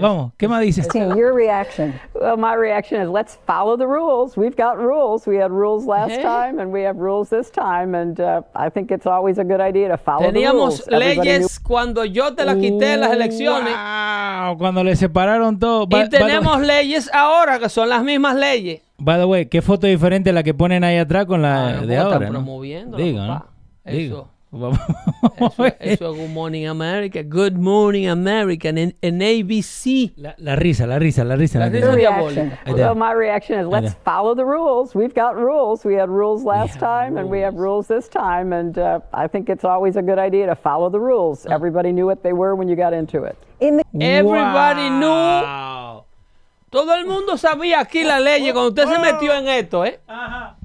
[0.00, 0.86] Vamos, ¿qué más dices?
[0.94, 1.92] Your reaction.
[2.14, 4.36] Well, my reaction is let's follow the rules.
[4.36, 5.26] We've got rules.
[5.26, 6.22] We had rules last Eh.
[6.22, 7.94] time, and we have rules this time.
[7.96, 10.88] And uh, I think it's always a good idea to follow the Teníamos rules.
[10.88, 13.74] Everybody knew- leyes cuando yo te las quité en las elecciones.
[13.74, 15.86] Wow, cuando le separaron todo.
[15.86, 18.82] By- Y tenemos leyes ahora que son las mismas leyes.
[18.98, 21.96] By the way, ¿qué foto diferente la que ponen ahí atrás con la Ah, de
[21.96, 22.14] ¿cómo ahora?
[22.16, 22.38] están ¿no?
[22.40, 23.20] promoviéndola, Digo?
[23.20, 23.44] ¿no?
[23.84, 24.16] Digo.
[24.16, 24.16] Eso.
[24.16, 27.22] Vamos Eso, eso es Good Morning America.
[27.22, 30.12] Good Morning America en, en ABC.
[30.16, 31.58] La, la risa, la risa, la risa.
[31.58, 31.96] La la risa risa.
[31.96, 32.58] diabólica.
[32.64, 32.74] Ahí.
[32.74, 34.94] Well, my reaction is let's follow the rules.
[34.94, 35.84] We've got rules.
[35.84, 38.52] We had rules last time, and we have rules this time.
[38.52, 41.46] And uh, I think it's always a good idea to follow the rules.
[41.46, 41.54] Ah.
[41.54, 43.36] Everybody knew what they were when you got into it.
[43.60, 45.06] In the Everybody knew.
[45.06, 46.04] Wow.
[46.70, 50.00] Todo el mundo sabía aquí la ley cuando usted se metió en esto, ¿eh?
[50.06, 50.57] Ajá.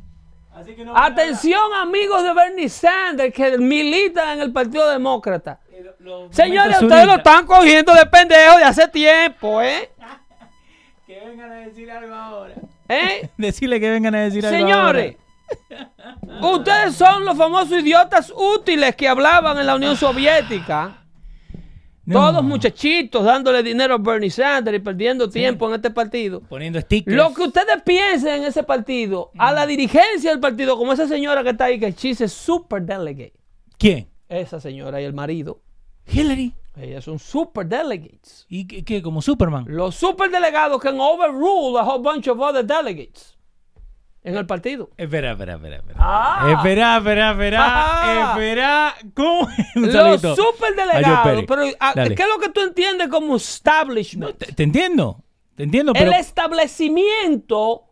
[0.56, 0.96] Así que no.
[0.96, 5.60] Atención, amigos de Bernie Sanders que militan en el Partido Demócrata.
[6.00, 9.89] Los Señores, ustedes lo están cogiendo de pendejo de hace tiempo, ¿eh?
[11.08, 12.56] Que vengan a decir algo ahora.
[12.89, 13.30] ¿Eh?
[13.38, 15.18] Decirle que vengan a decir algo Señores,
[16.42, 21.03] ustedes son los famosos idiotas útiles que hablaban en la Unión Soviética.
[22.06, 22.20] No.
[22.20, 26.42] Todos muchachitos dándole dinero a Bernie Sanders y perdiendo tiempo en este partido.
[26.42, 27.16] Poniendo stickers.
[27.16, 31.44] Lo que ustedes piensen en ese partido, a la dirigencia del partido, como esa señora
[31.44, 33.34] que está ahí, que a super delegate.
[33.78, 34.10] ¿Quién?
[34.28, 35.62] Esa señora y el marido,
[36.12, 36.54] Hillary.
[36.76, 38.46] ellas son super delegates.
[38.50, 39.02] ¿Y qué, qué?
[39.02, 39.66] ¿Como Superman?
[39.68, 43.38] Los super delegados can overrule a whole bunch of other delegates
[44.24, 44.90] en el partido.
[44.98, 45.76] Espera, espera, espera.
[45.78, 46.54] Espera, Ah.
[46.58, 47.32] espera, espera.
[47.32, 48.32] espera, Ah.
[48.32, 48.96] espera.
[49.14, 49.48] ¿Cómo?
[49.76, 51.24] Los saludito super a Joe delegados.
[51.24, 51.46] Perry.
[51.46, 51.94] Pero, ah.
[51.96, 54.38] ¿qué es lo que tú entiendes como establishment?
[54.38, 55.24] Te, te entiendo.
[55.56, 56.12] Te entiendo, pero.
[56.12, 57.84] El establecimiento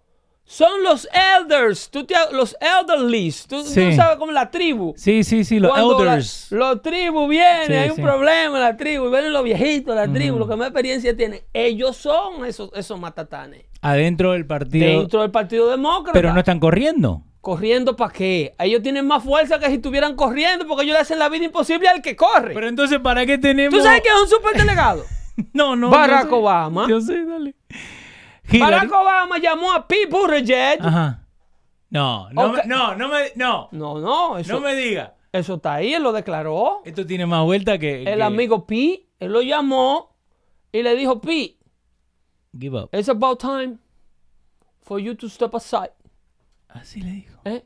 [0.44, 1.08] son los
[1.40, 3.48] elders, tú te- los elderlies.
[3.48, 3.94] Tú, tú Sí.
[3.94, 4.94] sabes como la tribu.
[4.98, 6.48] Sí, sí, sí, los Cuando la- elders.
[6.52, 8.02] los tribus vienen, Sí, hay un sí.
[8.02, 11.42] problema en la tribu, vienen los viejitos la tribu, los que más experiencia tienen.
[11.54, 13.64] Ellos son esos, esos matatanes.
[13.82, 14.86] Adentro del partido.
[15.00, 16.12] Dentro del Partido Demócrata.
[16.14, 17.24] Pero no están corriendo.
[17.40, 18.54] Corriendo para qué?
[18.60, 21.88] Ellos tienen más fuerza que si estuvieran corriendo, porque ellos le hacen la vida imposible
[21.88, 22.54] al que corre.
[22.54, 23.76] Pero entonces, ¿para qué tenemos.?
[23.80, 25.04] ¿Tú sabes que es un superdelegado?
[25.54, 25.90] No, no.
[25.90, 26.36] Barack yo sé.
[26.36, 26.88] Obama.
[26.88, 27.56] Yo sé, dale.
[28.52, 28.72] Hillary.
[28.88, 30.80] Barack Obama llamó a Pete Buttigieg.
[30.82, 31.26] Ajá.
[31.90, 33.32] No, no, no, no me.
[33.36, 33.68] No.
[33.72, 35.16] No, no, eso, No me diga.
[35.34, 36.82] eso está ahí, él lo declaró.
[36.86, 38.04] Esto tiene más vuelta que.
[38.04, 40.16] El que- amigo Pete, él lo llamó
[40.72, 41.58] y le dijo, Pete,
[42.58, 42.90] Give up.
[42.94, 43.78] it's about time
[44.82, 45.92] for you to step aside.
[46.70, 47.40] Así le dijo.
[47.46, 47.64] eh,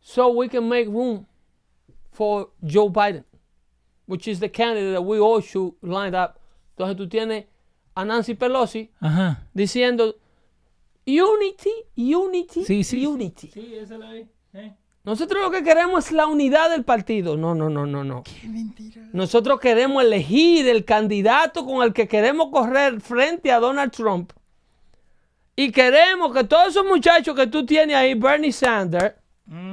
[0.00, 1.26] So we can make room
[2.12, 3.24] for Joe Biden,
[4.06, 6.38] which is the candidate that we all should line up.
[6.76, 7.46] Entonces tú tienes
[7.96, 9.42] a Nancy Pelosi Ajá.
[9.54, 10.16] diciendo
[11.06, 13.06] unity, unity, Sí, sí.
[13.06, 13.48] unity.
[13.52, 14.26] Sí, esa la vi.
[14.54, 14.74] ¿eh?
[15.04, 17.36] Nosotros lo que queremos es la unidad del partido.
[17.36, 18.22] No, no, no, no, no.
[18.24, 19.02] Qué mentira.
[19.12, 24.32] Nosotros queremos elegir el candidato con el que queremos correr frente a Donald Trump.
[25.54, 29.14] Y queremos que todos esos muchachos que tú tienes ahí, Bernie Sanders,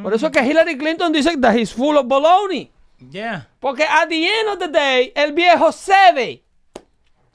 [0.04, 2.72] por eso es que Hillary Clinton dice que he's full of baloney.
[3.12, 3.50] Yeah.
[3.60, 6.43] Porque at the end of the day, el viejo cede.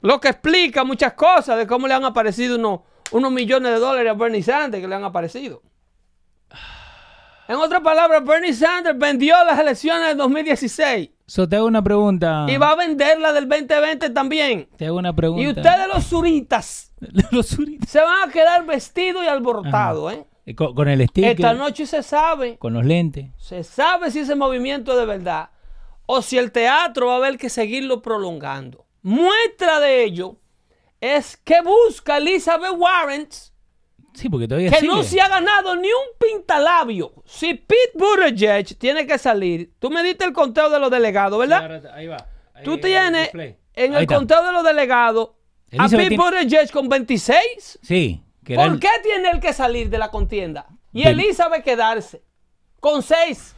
[0.01, 2.81] Lo que explica muchas cosas de cómo le han aparecido unos,
[3.11, 5.61] unos millones de dólares a Bernie Sanders que le han aparecido.
[7.47, 12.45] En otras palabras, Bernie Sanders vendió las elecciones del 2016 So, te hago una pregunta.
[12.47, 14.67] y va a vender la del 2020 también.
[14.77, 15.43] Te hago una pregunta.
[15.43, 16.91] Y ustedes los suritas
[17.31, 17.87] Los suritas.
[17.89, 20.13] se van a quedar vestidos y alborotados.
[20.13, 20.25] ¿eh?
[20.47, 21.31] Eh, Con, con el sticker.
[21.31, 23.27] Esta noche se sabe Con los lentes.
[23.37, 25.49] se sabe si ese movimiento es de verdad
[26.07, 28.85] o si el teatro va a haber que seguirlo prolongando.
[29.09, 30.35] Muestra de ello
[31.01, 33.27] es que busca Elizabeth Warren
[34.13, 34.87] Sí, porque todavía que sigue.
[34.91, 37.13] no se ha ganado ni un pintalabio.
[37.25, 41.91] Si Pete Buttigieg tiene que salir, tú me diste el conteo de los delegados, ¿verdad?
[41.93, 42.17] Ahí va.
[42.53, 44.15] Ahí Tú el tienes en Ahí el está.
[44.15, 45.29] conteo de los delegados
[45.77, 47.79] a Pete tiene- Buttigieg con 26.
[47.81, 48.21] Sí.
[48.43, 50.67] Que ¿Por el- qué tiene él que salir de la contienda?
[50.91, 51.07] Y.
[51.07, 52.21] Elizabeth quedarse
[52.79, 53.55] con 6.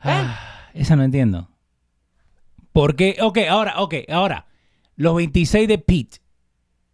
[0.00, 1.48] Ah, esa no entiendo.
[2.72, 3.16] ¿Por qué?
[3.20, 4.46] Ok, ahora, ok, ahora.
[4.96, 6.18] Los 26 de Pete.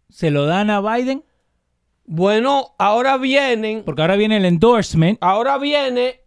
[0.09, 1.23] ¿Se lo dan a Biden?
[2.05, 5.17] Bueno, ahora vienen, Porque ahora viene el endorsement.
[5.21, 6.21] ahora viene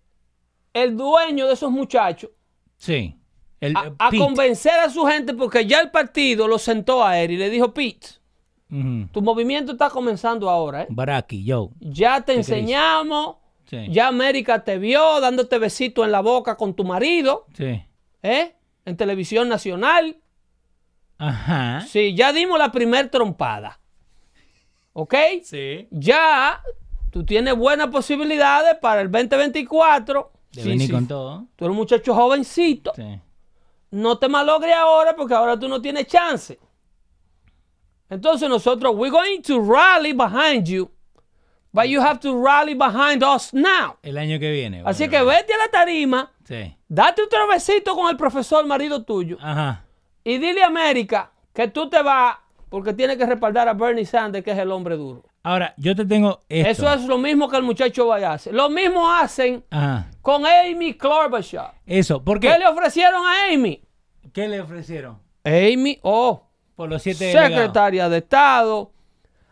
[0.74, 2.30] el dueño de esos muchachos
[2.76, 3.16] Sí.
[3.60, 7.18] El, a, eh, a convencer a su gente porque ya el partido lo sentó a
[7.18, 8.06] él y le dijo, Pete,
[9.12, 10.86] tu movimiento está comenzando ahora, ¿eh?
[10.90, 11.70] Baraki, yo.
[11.80, 13.36] Ya te enseñamos
[13.66, 13.86] Sí.
[13.90, 17.80] Ya América te vio dándote besito en la boca con tu marido, Sí.
[18.22, 18.56] ¿eh?
[18.90, 20.18] En televisión nacional.
[21.18, 21.80] Ajá.
[21.88, 23.80] Sí, ya dimos la primer trompada.
[24.92, 25.14] ¿Ok?
[25.44, 25.86] Sí.
[25.90, 26.60] Ya
[27.10, 30.32] tú tienes buenas posibilidades para el 2024.
[30.52, 30.92] De Sí, venir sí.
[30.92, 31.46] con todo.
[31.56, 32.92] Tú eres un muchacho jovencito.
[32.96, 33.20] Sí.
[33.92, 36.58] No te malogres ahora porque ahora tú no tienes chance.
[38.08, 40.90] Entonces nosotros, we're going to rally behind you,
[41.72, 43.98] but you have to rally behind us now.
[44.02, 44.82] El año que viene.
[44.84, 46.76] Así que vete a la tarima, Sí.
[46.88, 49.84] date otro besito con el profesor marido tuyo Ajá.
[50.24, 54.44] y dile a América que tú te vas porque tiene que respaldar a Bernie Sanders,
[54.44, 55.22] que es el hombre duro.
[55.44, 56.68] Ahora, yo te tengo esto.
[56.86, 58.52] Eso es lo mismo que el muchacho vaya a hacer.
[58.54, 59.64] Lo mismo hacen
[60.22, 61.74] con Amy Klobuchar.
[61.86, 62.22] Eso.
[62.22, 62.58] ¿Por ¿Qué qué?
[62.58, 63.80] le ofrecieron a Amy?
[64.32, 65.18] ¿Qué le ofrecieron?
[65.44, 67.50] Amy, oh, Por los siete delegados.
[67.56, 68.92] secretaria de Estado,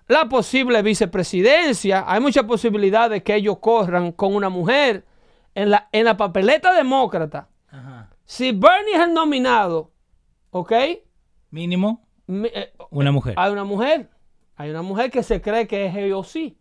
[0.08, 2.04] la posible vicepresidencia.
[2.06, 5.04] Hay muchas posibilidades de que ellos corran con una mujer
[5.62, 7.48] en la, en la papeleta demócrata.
[7.70, 8.10] Ajá.
[8.24, 9.90] Si Bernie es el nominado,
[10.50, 10.72] ¿ok?
[11.50, 13.34] Mínimo, Mi- eh, una mujer.
[13.36, 14.10] Hay una mujer.
[14.56, 16.54] Hay una mujer que se cree que es AOC.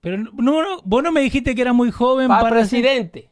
[0.00, 3.30] Pero no, no, vos no me dijiste que era muy joven Para para ser- presidente.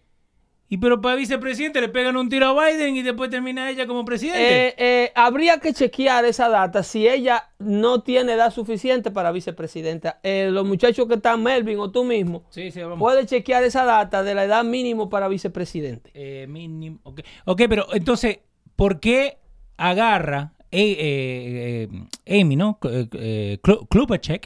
[0.73, 4.07] Y pero para vicepresidente le pegan un tiro a Biden y después termina ella como
[4.07, 4.69] presidente.
[4.69, 10.19] Eh, eh, habría que chequear esa data si ella no tiene edad suficiente para vicepresidenta.
[10.23, 12.99] Eh, los muchachos que están, Melvin o tú mismo, sí, sí, vamos.
[12.99, 16.11] puedes chequear esa data de la edad mínimo para vicepresidente.
[16.15, 17.01] Eh, mínimo.
[17.03, 17.21] ok.
[17.45, 18.39] ok, pero entonces,
[18.75, 19.37] ¿por qué
[19.77, 21.89] agarra eh, eh,
[22.25, 22.79] eh, Amy, ¿no?
[22.85, 23.59] Eh, eh,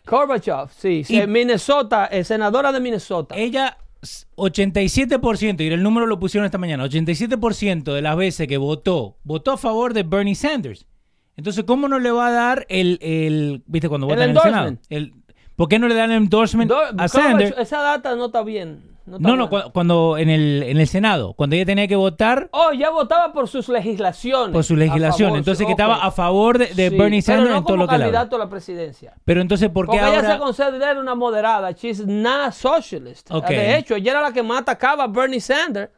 [0.05, 3.37] Gorbachev, sí, Y- Minnesota, senadora de Minnesota.
[3.37, 3.79] Ella,
[4.37, 9.53] 87%, y el número lo pusieron esta mañana, 87% de las veces que votó, votó
[9.53, 10.87] a favor de Bernie Sanders.
[11.37, 14.77] Entonces, ¿cómo no le va a dar el, el viste, cuando votan en el Senado?
[14.89, 15.13] El,
[15.55, 17.55] ¿Por qué no le dan el endorsement Do- a Sanders?
[17.59, 18.96] esa data no está bien.
[19.07, 22.91] No, No, cuando en el, en el Senado, cuando ella tenía que votar Oh, ya
[22.91, 24.53] votaba por sus legislaciones.
[24.53, 27.37] por su legislación, favor, entonces sí, que estaba a favor de, de Sí, Bernie pero
[27.39, 29.15] Sanders no en todo lo que candidato a la presidencia.
[29.25, 30.39] Pero entonces, ¿por qué Porque ella se ahora?
[30.39, 31.71] considera una moderada.
[31.73, 33.31] She's not socialist.
[33.31, 35.91] De hecho, ella era la que más atacaba a Bernie Sanders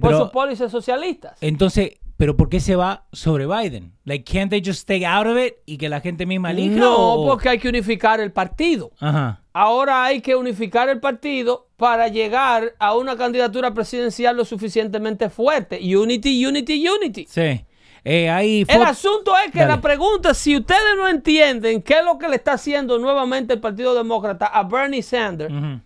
[0.00, 1.36] por sus pólizas socialistas.
[1.40, 3.92] entonces, ¿pero por qué se va sobre Biden?
[4.04, 6.76] Like, can't they just stay out of it y que la gente misma elija?
[6.76, 8.90] No, o- porque hay que unificar el partido.
[9.00, 9.42] Ajá.
[9.52, 15.78] Ahora hay que unificar el partido para llegar a una candidatura presidencial lo suficientemente fuerte.
[15.96, 17.26] Unity, unity, unity.
[17.28, 17.64] Sí.
[18.08, 19.72] Eh, hay El asunto es que Dale.
[19.72, 23.60] la pregunta, si ustedes no entienden qué es lo que le está haciendo nuevamente el
[23.60, 25.80] Partido Demócrata a Bernie Sanders, Ujú.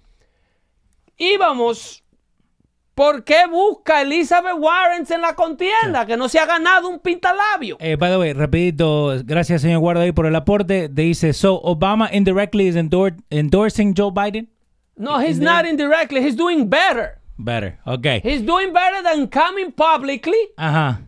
[1.16, 2.02] íbamos,
[3.00, 6.04] ¿por qué busca Elizabeth Warren en la contienda?
[6.04, 7.78] Que no se ha ganado un pintalabio.
[7.80, 10.90] Eh, by the way, rapidito, gracias señor Guarda ahí por el aporte.
[10.90, 14.50] Dice, so Obama indirectly is endor- endorsing Joe Biden?
[14.96, 17.18] No, he's not indirectly, he's doing better.
[17.38, 18.20] Better, ok.
[18.22, 21.00] He's doing better than coming publicly Ajá.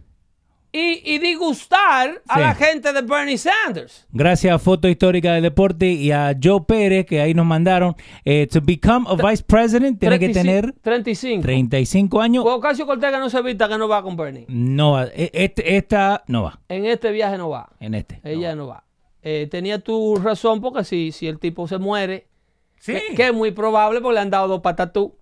[0.74, 2.40] Y, y disgustar a Sí.
[2.40, 4.06] la gente de Bernie Sanders.
[4.10, 7.94] Gracias a Foto Histórica del Deporte y a Joe Pérez, que ahí nos mandaron.
[8.24, 11.42] eh, to become a vice president, tiene que 35, tener 35.
[11.42, 12.44] 35 años.
[12.46, 14.46] Ocasio Cortez no se evita que no va con Bernie.
[14.48, 15.04] No va.
[15.14, 16.58] E- Este, esta no va.
[16.68, 17.68] En este viaje no va.
[17.78, 18.20] En este.
[18.24, 18.84] Ella no va.
[19.22, 22.26] Eh, tenía tu razón porque si, si el tipo se muere,
[22.80, 22.94] Sí.
[22.94, 25.14] que, que es muy probable porque le han dado dos patatú,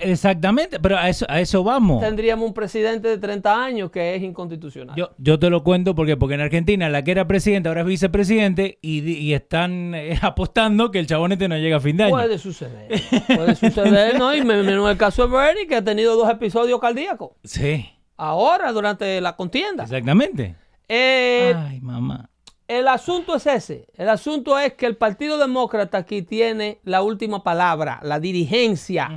[0.00, 2.00] Exactamente, pero a eso, a eso vamos.
[2.00, 4.96] tendríamos un presidente de 30 años que es inconstitucional.
[4.96, 7.86] Yo, yo te lo cuento porque, porque en Argentina la que era presidente ahora es
[7.86, 12.14] vicepresidente y, están eh, apostando que el chabón este no llega a fin de año.
[12.14, 12.88] Puede suceder.
[13.26, 14.34] Puede suceder, ¿no?
[14.34, 17.32] Y me- menos el caso de Bernie, que ha tenido dos episodios cardíacos.
[17.44, 19.84] Sí, Ahora, durante la contienda.
[19.84, 20.54] exactamente.
[20.88, 22.28] Eh, Ay, mamá.
[22.68, 23.86] el asunto es ese.
[23.96, 29.08] El asunto es que el Partido Demócrata aquí tiene la última palabra, la dirigencia.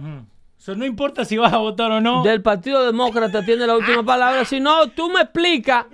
[0.63, 2.23] Eso no importa si vas a votar o no.
[2.23, 4.45] del Partido Demócrata tiene la última palabra.
[4.45, 5.85] Si no, tú me explicas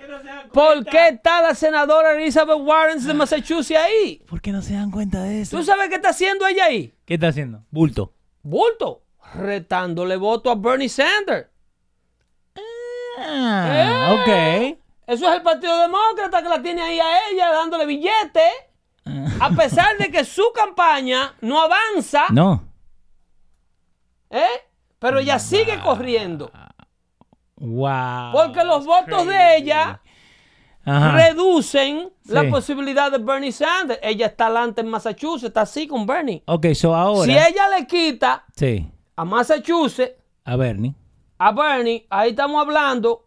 [0.53, 4.21] por qué está la senadora Elizabeth Warren de Massachusetts ahí.
[4.27, 5.57] ¿Por qué no se dan cuenta de eso?
[5.57, 6.93] ¿Tú sabes qué está haciendo ella ahí?
[7.05, 7.63] ¿Qué está haciendo?
[7.71, 8.13] Bulto.
[8.43, 9.01] Bulto,
[9.33, 11.47] retándole voto a Bernie Sanders.
[13.17, 14.77] Ah, ok.
[15.07, 18.53] Eso es el Partido Demócrata que la tiene ahí a ella dándole billetes.
[19.39, 22.68] A pesar de que su campaña no avanza, No.
[24.29, 24.45] ¿Eh?
[24.99, 26.51] pero ella sigue corriendo.
[27.57, 28.31] Wow.
[28.31, 30.01] Porque los votos de ella
[30.85, 31.11] Ajá.
[31.17, 33.99] reducen la posibilidad de Bernie Sanders.
[34.01, 36.41] Ella está adelante en Massachusetts, está así con Bernie.
[36.45, 37.25] Ok, so ahora.
[37.25, 38.89] Si ella le quita Sí.
[39.15, 40.15] a Massachusetts,
[40.45, 40.95] A Bernie.
[41.37, 43.25] a Bernie, ahí estamos hablando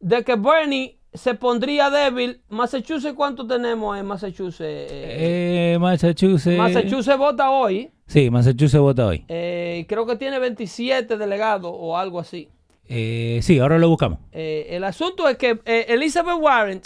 [0.00, 2.40] de que Bernie se pondría débil.
[2.48, 4.60] Massachusetts, ¿cuánto tenemos en Massachusetts?
[4.92, 6.56] Eh, Eh, Massachusetts.
[6.58, 7.90] Massachusetts vota hoy.
[8.06, 9.24] Sí, Massachusetts vota hoy.
[9.28, 12.48] eh, creo que tiene 27 delegados o algo así.
[12.88, 14.20] Eh, sí, ahora lo buscamos.
[14.32, 16.80] El asunto es que Elizabeth Warren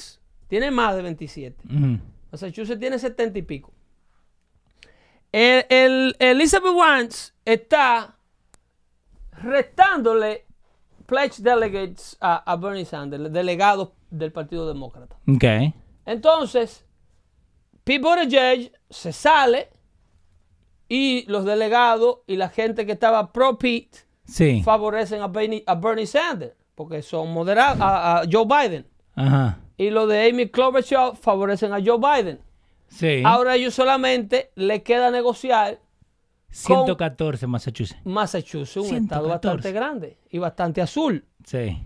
[0.48, 1.56] tiene más de 27.
[1.68, 1.98] Ujú.
[2.32, 3.70] Massachusetts tiene 70 y pico.
[5.32, 7.08] El, el- Elizabeth Warren
[7.44, 8.16] está
[9.42, 10.44] restándole
[11.10, 15.16] pledge delegates a, a Bernie Sanders, delegados del Partido Demócrata.
[15.28, 15.44] Ok.
[16.06, 16.86] Entonces,
[17.82, 19.68] Pete Buttigieg se sale
[20.88, 24.62] y los delegados y la gente que estaba pro Pete Sí.
[24.62, 28.86] favorecen a Bernie, a Bernie Sanders porque son moderados a, a Joe Biden.
[29.16, 29.58] Ajá.
[29.76, 32.40] Y los de Amy Klobuchar favorecen a Joe Biden.
[32.88, 33.22] Sí.
[33.24, 35.80] Ahora ellos solamente le queda negociar
[36.50, 38.00] 114 Massachusetts.
[38.04, 39.04] Massachusetts, un 114.
[39.04, 41.24] estado bastante grande y bastante azul.
[41.44, 41.78] Sí.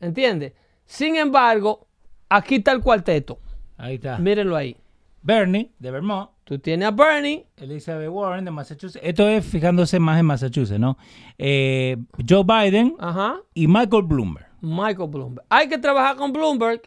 [0.00, 0.52] ¿Entiendes?
[0.86, 1.86] Sin embargo,
[2.28, 3.38] aquí está el cuarteto.
[3.76, 4.18] Ahí está.
[4.18, 4.76] Mírenlo ahí.
[5.22, 6.30] Bernie, de Vermont.
[6.44, 9.00] Tú tienes a Bernie, Elizabeth Warren, de Massachusetts.
[9.02, 10.98] Esto es fijándose más en Massachusetts, ¿no?
[11.38, 11.96] Eh,
[12.28, 14.46] Joe Biden ajá, y Michael Bloomberg.
[14.60, 15.46] Michael Bloomberg.
[15.48, 16.82] Hay que trabajar con Bloomberg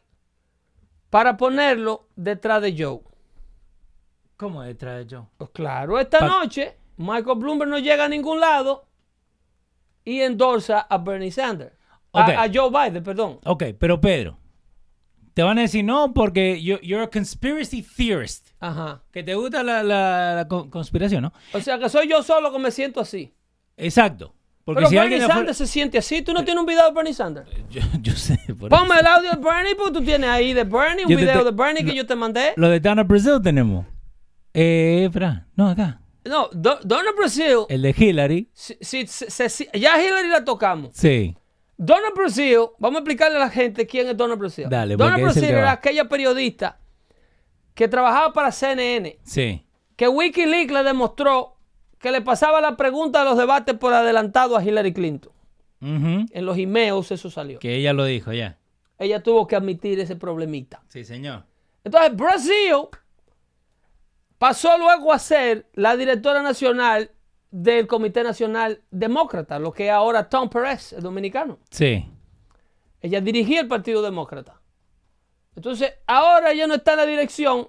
[1.10, 3.00] para ponerlo detrás de Joe.
[4.38, 5.26] ¿Cómo detrás de Joe?
[5.38, 8.88] Pues claro, esta Pa- noche Michael Bloomberg no llega a ningún lado
[10.04, 11.74] y endorsa a Bernie Sanders.
[12.14, 13.40] A- Joe Biden, perdón.
[13.46, 14.40] Ok, pero Pedro,
[15.36, 18.48] te van a decir no porque you- you're a conspiracy theorist.
[18.60, 19.04] Ajá.
[19.12, 21.34] Que te gusta la, la- la con- conspiración, ¿no?
[21.54, 23.34] O sea que soy yo solo que me siento así.
[23.76, 24.34] Exacto.
[24.64, 26.24] Porque Pero si Bernie alguien Sanders se siente así.
[26.24, 27.50] ¿Tú no tienes un video de Bernie Sanders?
[27.70, 28.38] Yo, yo sé.
[28.60, 29.00] por Ponme eso.
[29.00, 31.52] el audio de Bernie porque tú tienes ahí de Bernie, un Yo video te- de
[31.52, 32.54] Bernie que yo te mandé.
[32.58, 33.86] Lo de Donna Brazil tenemos.
[34.54, 35.46] Eh, espera.
[35.56, 36.02] No, acá.
[36.28, 38.50] No, Do- Donna Brazil, El de Hillary.
[38.54, 40.92] si- si- ya Hillary la tocamos.
[40.96, 41.36] Sí.
[41.78, 44.66] Donna Brazil, vamos a explicarle a la gente quién es Donna Brazil.
[44.70, 46.80] Dale, el Brazil era aquella periodista
[47.76, 49.64] que trabajaba para CNN, Sí.
[49.96, 51.56] que Wikileaks le demostró
[52.00, 55.32] que le pasaba la pregunta de los debates por adelantado a Hillary Clinton.
[55.82, 56.26] Ujú.
[56.32, 57.60] En los emails eso salió.
[57.60, 58.58] Que ella lo dijo ya.
[58.98, 60.82] Ella tuvo que admitir ese problemita.
[60.90, 61.44] Sí, señor.
[61.84, 62.88] Entonces, Brasil
[64.38, 67.12] pasó luego a ser la directora nacional
[67.52, 71.60] del Comité Nacional Demócrata, lo que es ahora Tom Perez, el dominicano.
[71.70, 72.06] Sí.
[73.02, 74.60] Ella dirigía el Partido Demócrata.
[75.56, 77.68] Entonces, ahora ella no está en la dirección,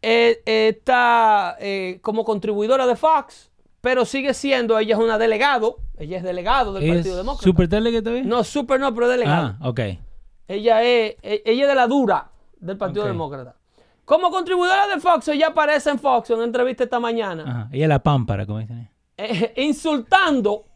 [0.00, 5.78] eh, eh, está eh, como contribuidora de Fox, pero sigue siendo, ella es una delegado,
[5.98, 7.44] ella es delegado del ¿Es Partido Demócrata.
[7.44, 8.22] super todavía?
[8.24, 9.56] No, super no, pero delegado.
[9.60, 9.80] Ah, ok.
[10.48, 13.04] Ella es, e- ella es de la dura del Partido.
[13.04, 13.56] Demócrata.
[14.12, 17.68] Como contribuidora de Fox, ella aparece en Fox en una entrevista esta mañana, Ajá.
[17.72, 18.86] Ella es la pámpara, como dicen.
[19.16, 20.66] eh, insultando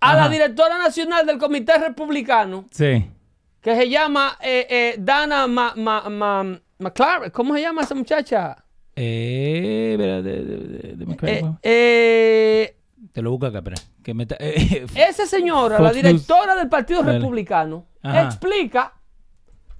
[0.00, 3.10] a la directora nacional del Comité Republicano, Sí.
[3.60, 7.30] que se llama eh, eh, Dana Ma, Ma- Ma- McLaren.
[7.30, 8.64] ¿Cómo se llama esa muchacha?
[8.94, 10.44] Eh, de, de,
[10.96, 12.76] de- Eh, eh,
[13.12, 13.76] Te lo busco acá, espera.
[14.02, 17.18] Que me ta- eh, esa señora, Fox la directora del Partido Dale.
[17.18, 18.22] Republicano, Ajá.
[18.22, 18.94] explica,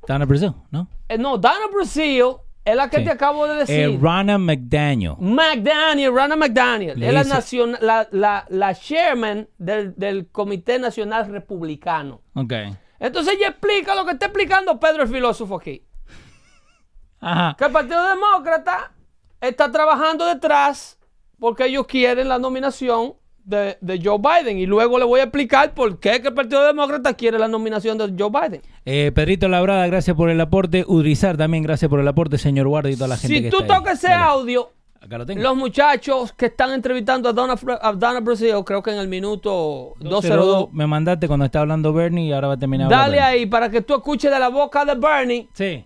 [0.06, 0.88] Donna Brazil, ¿no?
[1.08, 2.24] eh, no, Dana Brazil
[2.66, 3.04] es la que Sí.
[3.04, 3.80] te acabo de decir.
[3.80, 5.14] Eh, Ronna McDaniel.
[5.20, 11.28] McDaniel, Ronna McDaniel, Le es la, nacion- la, la, la chairman del, del Comité Nacional
[11.30, 12.20] Republicano.
[12.34, 12.52] Ok.
[12.98, 15.86] Entonces ella explica lo que está explicando Pedro el filósofo aquí.
[17.20, 17.54] Ajá.
[17.58, 18.92] Que el Partido Demócrata
[19.40, 20.98] está trabajando detrás
[21.38, 23.14] porque ellos quieren la nominación
[23.46, 24.58] de, de Joe Biden.
[24.58, 27.96] Y luego le voy a explicar por qué que el Partido Demócrata quiere la nominación
[27.96, 28.60] de Joe Biden.
[28.84, 30.84] Eh, Pedrito Labrada, gracias por el aporte.
[30.86, 33.60] Udrizar también, gracias por el aporte, señor Guardia y toda la gente Si que tú
[33.60, 33.78] está ahí.
[33.80, 34.22] tocas ese Dale.
[34.24, 35.40] audio, Acá lo tengo.
[35.42, 39.94] los muchachos que están entrevistando a Donna, a Donna Brazil, creo que en el minuto
[40.00, 42.88] 202, Me mandaste cuando estaba hablando Bernie y ahora va a terminar.
[42.90, 45.48] Dale ahí para que tú escuches de la boca de Bernie Bernie.
[45.52, 45.84] Sí.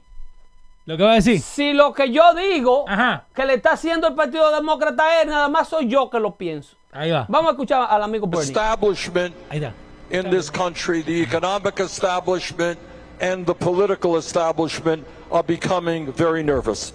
[0.87, 1.41] Lo que va a decir.
[1.41, 3.27] si lo que yo digo Ajá.
[3.35, 6.77] que le está haciendo el Partido Demócrata es nada más soy yo que lo pienso.
[6.93, 7.27] Ahí va.
[7.29, 8.47] Vamos a escuchar al amigo Bernie.
[8.49, 9.73] establishment Ahí está.
[10.11, 12.79] in this country, the economic establishment
[13.21, 16.93] and the political establishment are becoming very nervous.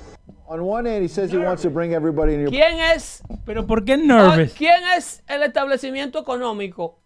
[0.47, 3.65] On one hand, he says he wants to bring everybody in your ¿Quién es, Pero
[3.65, 4.53] ¿por qué nervous?
[4.53, 6.99] ¿Quién es el establecimiento económico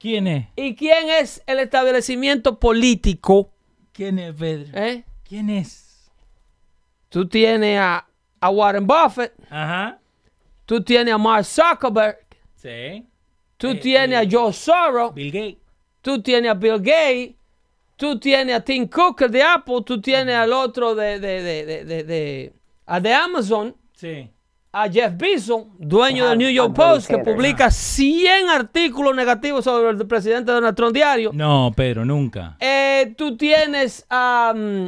[0.00, 0.46] ¿Quién es?
[0.56, 3.50] y quién es el establecimiento político?
[3.92, 4.76] ¿Quién es Pedro?
[4.76, 5.04] ¿Eh?
[5.28, 6.10] ¿Quién es?
[7.10, 8.06] Tú tienes a,
[8.40, 9.98] a Warren Buffett, Ajá.
[10.66, 12.23] tú tienes a Mark Zuckerberg,
[12.64, 13.04] Sí.
[13.58, 15.56] tú Eh, tienes eh, a Joe Soros, Bill Gates.
[16.00, 17.34] tú tienes a Bill Gates,
[17.96, 21.84] tú tienes a Tim Cook de Apple, tú tienes al otro de, de, de, de,
[21.84, 22.52] de- de-
[22.86, 24.30] a de Amazon, Sí.
[24.72, 30.06] a Jeff Bezos, dueño del New York Post, que publica 100 artículos negativos sobre el
[30.06, 31.30] presidente Donald Trump diario.
[31.34, 32.56] No, Pedro, nunca.
[32.60, 34.52] Eh, tú tienes a.
[34.56, 34.86] mm,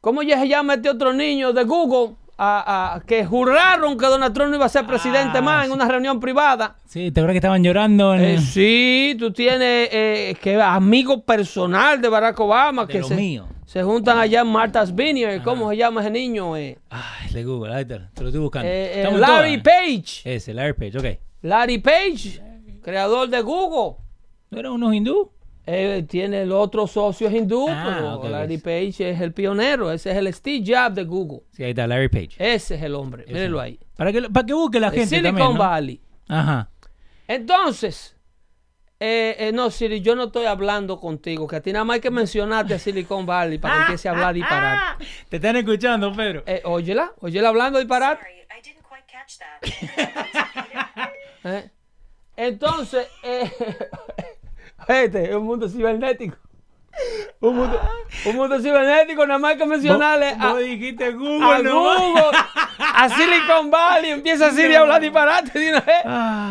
[0.00, 2.14] ¿Cómo ya se llama este otro niño de Google?
[2.36, 5.72] A- a- que juraron que Donald Trump no iba a ser presidente Ah, más en
[5.72, 6.76] una reunión privada.
[6.86, 8.12] Sí, ¿te acuerdas que estaban llorando?
[8.14, 13.14] En Eh, sí, tú tienes eh, que amigo personal de Barack Obama De que se,
[13.14, 13.46] mío.
[13.66, 15.42] se juntan allá en Martha's Vineyard.
[15.44, 16.56] ¿Cómo se llama ese niño?
[16.56, 18.68] Eh, Ay, de Google, ahí está, te lo estoy buscando.
[18.68, 19.76] Eh, eh, Larry todas.
[19.78, 20.34] Page.
[20.34, 21.18] Ese, Larry Page, ok.
[21.42, 22.42] Larry Page,
[22.82, 23.96] creador de Google.
[24.50, 25.30] ¿No eran unos hindú?
[25.66, 28.58] Eh, tiene el otro socio hindú, Ah, pero Larry.
[28.58, 29.90] Page es el pionero.
[29.90, 31.40] Ese es el Steve Jobs de Google.
[31.52, 32.36] Sí, ahí está, Larry Page.
[32.38, 33.24] Ese es el hombre.
[33.26, 33.78] Mírenlo ahí.
[33.96, 35.58] Para que, para que busque la El gente Silicon también, ¿no?
[35.58, 36.00] Valley.
[36.28, 36.68] Ajá.
[37.26, 38.14] Entonces,
[39.00, 42.00] eh, eh, no, Siri, yo no estoy hablando contigo, que a ti nada más hay
[42.00, 45.04] que mencionarte a Silicon Valley para que empiece a hablar disparate.
[45.30, 46.42] Te están escuchando, Pedro.
[46.46, 48.20] Eh, óyela, óyela hablando disparate.
[48.22, 49.38] Sorry, I didn't quite catch
[51.42, 51.70] that.
[52.36, 53.50] Entonces, eh,
[54.88, 56.36] este es un mundo cibernético.
[57.40, 57.80] Un mundo,
[58.26, 61.80] un mundo cibernético, nada más que mencionarle a, dijiste Google, a ¿no?
[61.82, 62.22] Google,
[62.78, 65.96] a Silicon Valley, empieza Siri a hablar disparate de una vez.
[66.04, 66.50] Ah,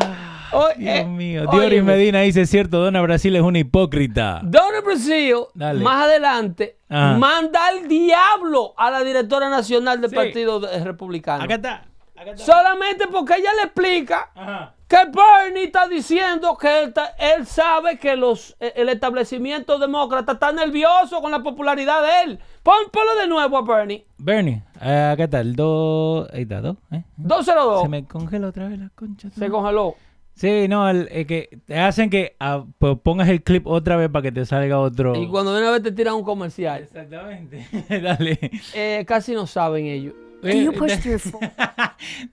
[0.77, 1.45] Dios eh, mío.
[1.49, 4.41] Dioris Medina dice cierto, Dona Brasil es una hipócrita.
[4.43, 5.83] Donald Brasil, Dale.
[5.83, 7.17] más adelante, Ajá.
[7.17, 10.15] manda al diablo a la directora nacional del Sí.
[10.15, 11.43] Partido de- Republicano.
[11.43, 11.85] Acá está.
[12.15, 12.45] Acá está.
[12.45, 14.73] Solamente porque ella le explica Ajá.
[14.93, 20.51] Que Bernie está diciendo que él, él sabe que los, eh, el establecimiento demócrata está
[20.51, 22.39] nervioso con la popularidad de él.
[22.61, 24.05] Pon, ponlo de nuevo a Bernie.
[24.19, 26.29] Bernie, acá está el 2.
[26.31, 26.77] Ahí está, 2.
[26.91, 27.03] ¿eh?
[27.17, 27.81] 202.
[27.81, 29.31] Se me congela otra vez la concha.
[29.31, 29.95] Se congeló.
[30.35, 34.21] Sí, no, el, que te hacen que ah, pues, pongas el clip otra vez para
[34.21, 35.15] que te salga otro.
[35.15, 37.67] Y cuando de una vez te tiran un comercial, Exactamente.
[37.89, 38.39] Dale.
[38.75, 40.13] eh, casi no saben ellos.
[40.51, 41.41] Eh, you push da- through full?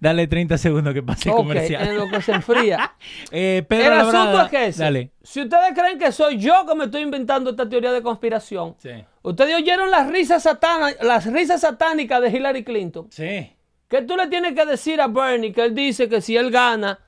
[0.01, 1.89] Dale 30 segundos que pase el Ok, comercial.
[1.89, 2.93] en lo que se enfría.
[3.31, 5.11] Eh, Pedro El Labrada, asunto es que ese, Dale.
[5.23, 8.91] si ustedes creen que soy yo que me estoy inventando esta teoría de conspiración, Sí.
[9.23, 13.07] ustedes oyeron las risas, satana- las risas satánicas de Hillary Clinton.
[13.11, 13.53] Sí.
[13.89, 16.99] ¿Qué tú le tienes que decir a Bernie que él dice que si él gana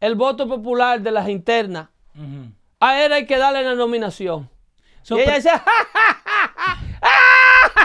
[0.00, 1.88] el voto popular de las internas,
[2.80, 4.48] a él hay que darle la nominación?
[5.02, 6.80] So, y ella dice, ¡Ja, ja, ja,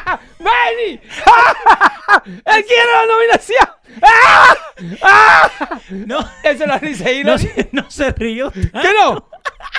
[0.05, 0.19] ja!
[2.25, 3.69] ¡Él quiere la nominación!
[4.01, 4.55] ¡Ah!
[5.01, 5.49] ¡Ah!
[5.89, 8.51] no, Esa es la risa de no, se- no se rió.
[8.51, 9.29] ¿Qué no?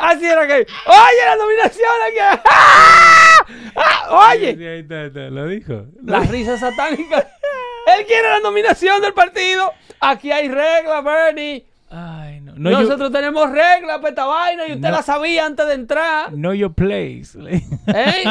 [0.00, 0.54] Así era que.
[0.86, 2.18] Oye, la nominación aquí.
[2.44, 3.46] ¡Ah!
[3.76, 4.30] ¡Ah!
[4.32, 5.86] Oye, ahí está, ahí está, lo dijo.
[6.04, 7.26] la risa satánica.
[7.98, 9.72] Él quiere la nominación del partido.
[10.00, 11.64] Aquí hay reglas, Bernie.
[11.90, 12.25] Ay,
[12.56, 12.70] no.
[12.70, 14.96] No, you- Nosotros tenemos reglas para esta vaina y usted No.
[14.96, 16.30] la sabía antes de entrar.
[16.30, 17.38] know your place.
[17.86, 18.24] ¿Eh?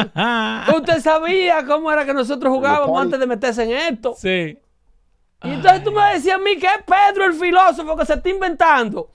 [0.76, 4.14] Usted sabía cómo era que nosotros jugábamos antes de meterse en esto.
[4.18, 4.58] sí.
[5.44, 8.28] Y entonces tú me decías a mí que es Pedro el filósofo que se está
[8.28, 9.10] inventando.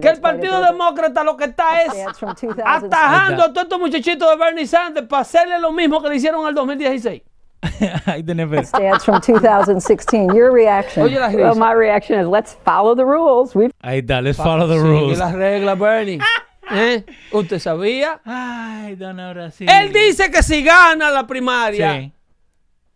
[0.00, 2.64] Que el Partido Demócrata lo que está es stance from 2006.
[2.64, 6.42] atajando a todos estos muchachitos de Bernie Sanders para hacerle lo mismo que le hicieron
[6.42, 7.22] en el 2016.
[8.06, 8.64] Ahí tenés Pedro.
[8.64, 10.32] stance from 2016.
[10.34, 11.02] Your reaction.
[11.04, 13.54] Oye, las Well, my reaction is let's follow the rules.
[13.54, 15.18] We've Ahí está, let's follow the Sigue rules.
[15.18, 16.18] las reglas, Bernie.
[16.70, 17.04] ¿Eh?
[17.32, 18.20] ¿Usted sabía?
[18.24, 19.66] Ay, Dona Brasil.
[19.70, 22.12] Él dice que si gana la primaria, Sí.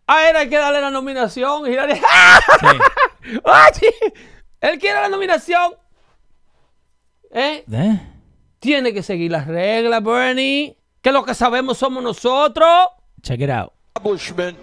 [0.07, 1.69] a él hay que darle la nominación.
[1.71, 2.39] Y ¡Ah!
[2.59, 2.67] sí.
[3.43, 3.93] Oye,
[4.61, 5.73] él quiere la nominación.
[7.31, 7.63] ¿Eh?
[7.71, 7.99] ¿Eh?
[8.59, 10.77] Tiene que seguir las reglas, Bernie.
[11.01, 12.87] Que lo que sabemos somos nosotros.
[13.23, 13.73] Check it out.
[13.95, 14.57] Establishment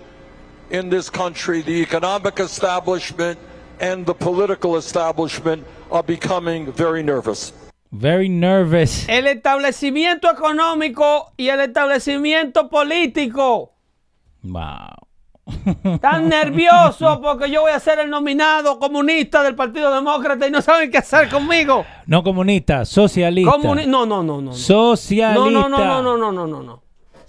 [0.70, 3.38] in this country, the economic establishment
[3.80, 7.52] and the political establishment are becoming very nervous.
[7.92, 9.08] Very nervous.
[9.08, 13.72] El establecimiento económico y el establecimiento político.
[14.42, 14.94] Wow.
[15.84, 20.62] Están nerviosos porque yo voy a ser el nominado comunista del Partido Demócrata y no
[20.62, 21.84] saben qué hacer conmigo.
[22.06, 23.52] No comunista, socialista.
[23.52, 24.50] Comuni- no, no, no, no.
[24.50, 24.52] no.
[24.52, 25.50] Socialista.
[25.50, 26.82] No, no, no, no, no, no, no, no,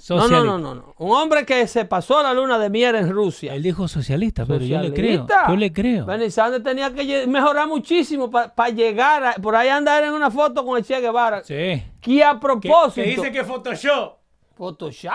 [0.10, 0.16] no.
[0.18, 0.58] No, no, Socialista.
[0.58, 0.96] no, no.
[0.98, 3.54] Un hombre que se pasó la luna de miel en Rusia.
[3.54, 5.22] Él dijo socialista, pero yo le creo.
[5.22, 5.46] Socialista.
[5.50, 6.06] Yo le creo.
[6.06, 10.66] Bernie Sanders tenía que mejorar muchísimo para llegar a, por ahí andar en una foto
[10.66, 11.44] con el Che Guevara.
[11.44, 11.84] Sí.
[12.02, 13.22] Que a propósito.
[13.22, 14.18] que Photoshop.
[14.56, 15.12] Photoshop.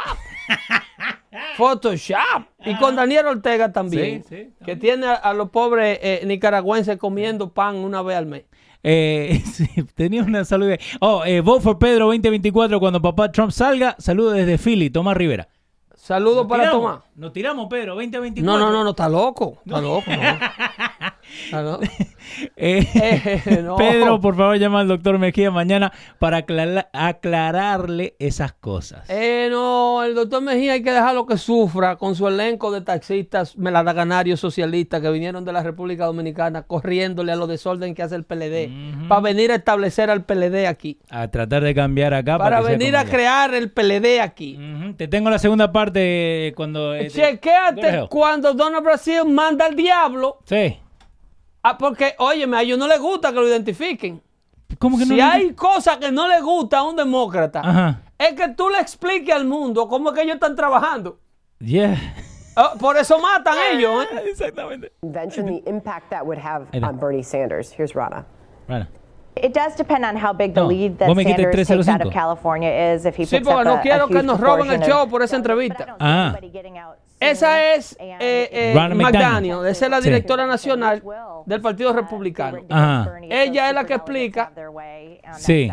[1.57, 2.45] Photoshop.
[2.64, 4.24] Y con Daniel Ortega también.
[4.24, 8.26] Sí, sí, Que tiene a, a los pobres eh, nicaragüenses comiendo pan una vez al
[8.26, 8.45] mes.
[8.89, 9.43] Eh,
[9.97, 10.70] tenía una salud.
[11.01, 13.97] Oh, eh, vote for Pedro 2024 cuando papá Trump salga.
[13.99, 15.49] Saludos desde Philly, Tomás Rivera.
[16.07, 17.00] Saludos Nos para tiramos, Tomás.
[17.16, 18.44] Nos tiramos, Pedro, 2024.
[18.52, 19.59] No, no, no, no, está loco.
[19.66, 21.80] Está loco, no.
[22.57, 22.86] Eh,
[23.46, 23.76] Eh, no.
[23.76, 29.09] Pedro, por favor, llama al doctor Mejía mañana para aclara- aclararle esas cosas.
[29.11, 33.57] Eh, no, el doctor Mejía hay que dejarlo que sufra con su elenco de taxistas
[33.57, 38.24] meladaganarios socialistas que vinieron de la República Dominicana corriéndole a los desorden que hace el
[38.24, 40.98] PLD para venir a establecer al PLD aquí.
[41.11, 42.38] A tratar de cambiar acá.
[42.38, 43.11] Para sea venir a allá.
[43.11, 44.59] crear el PLD aquí.
[44.96, 45.95] Te tengo la segunda parte
[46.57, 46.94] cuando...
[46.94, 50.38] eh, Chequéate cuando Donald Brasil manda al diablo.
[50.44, 50.78] Sí.
[51.62, 54.22] Ah, porque, óyeme, a ellos no les gusta que lo identifiquen.
[54.78, 55.09] ¿Cómo que no?
[55.11, 58.01] si le- hay cosas que no le gusta a un demócrata, Ajá.
[58.18, 61.18] es que tú le expliques al mundo cómo es que ellos están trabajando.
[61.61, 61.97] Yeah.
[62.57, 64.22] Ah, por eso matan ellos, ¿eh?
[64.30, 64.92] Exactamente.
[65.01, 67.70] convention, the impact that would have on Bernie Sanders.
[67.72, 68.24] Here's Rana.
[69.37, 71.70] It does depend on how big the No, lead that vos me quites Sanders takes
[71.70, 72.07] out 305.
[72.07, 73.05] of California is.
[73.05, 75.07] If he Sí, picks porque up no a, a quiero que nos roben el show
[75.09, 75.97] por esa I entrevista.
[76.01, 76.28] Ah.
[76.32, 79.03] anybody getting out Esa es and eh, eh, McDaniel.
[79.03, 80.05] McDaniel, esa es la Sí.
[80.11, 81.03] directora nacional
[81.47, 82.59] del Partido Republicano.
[82.68, 83.11] Ajá.
[83.28, 84.53] Ella es la que explica
[85.39, 85.70] Sí.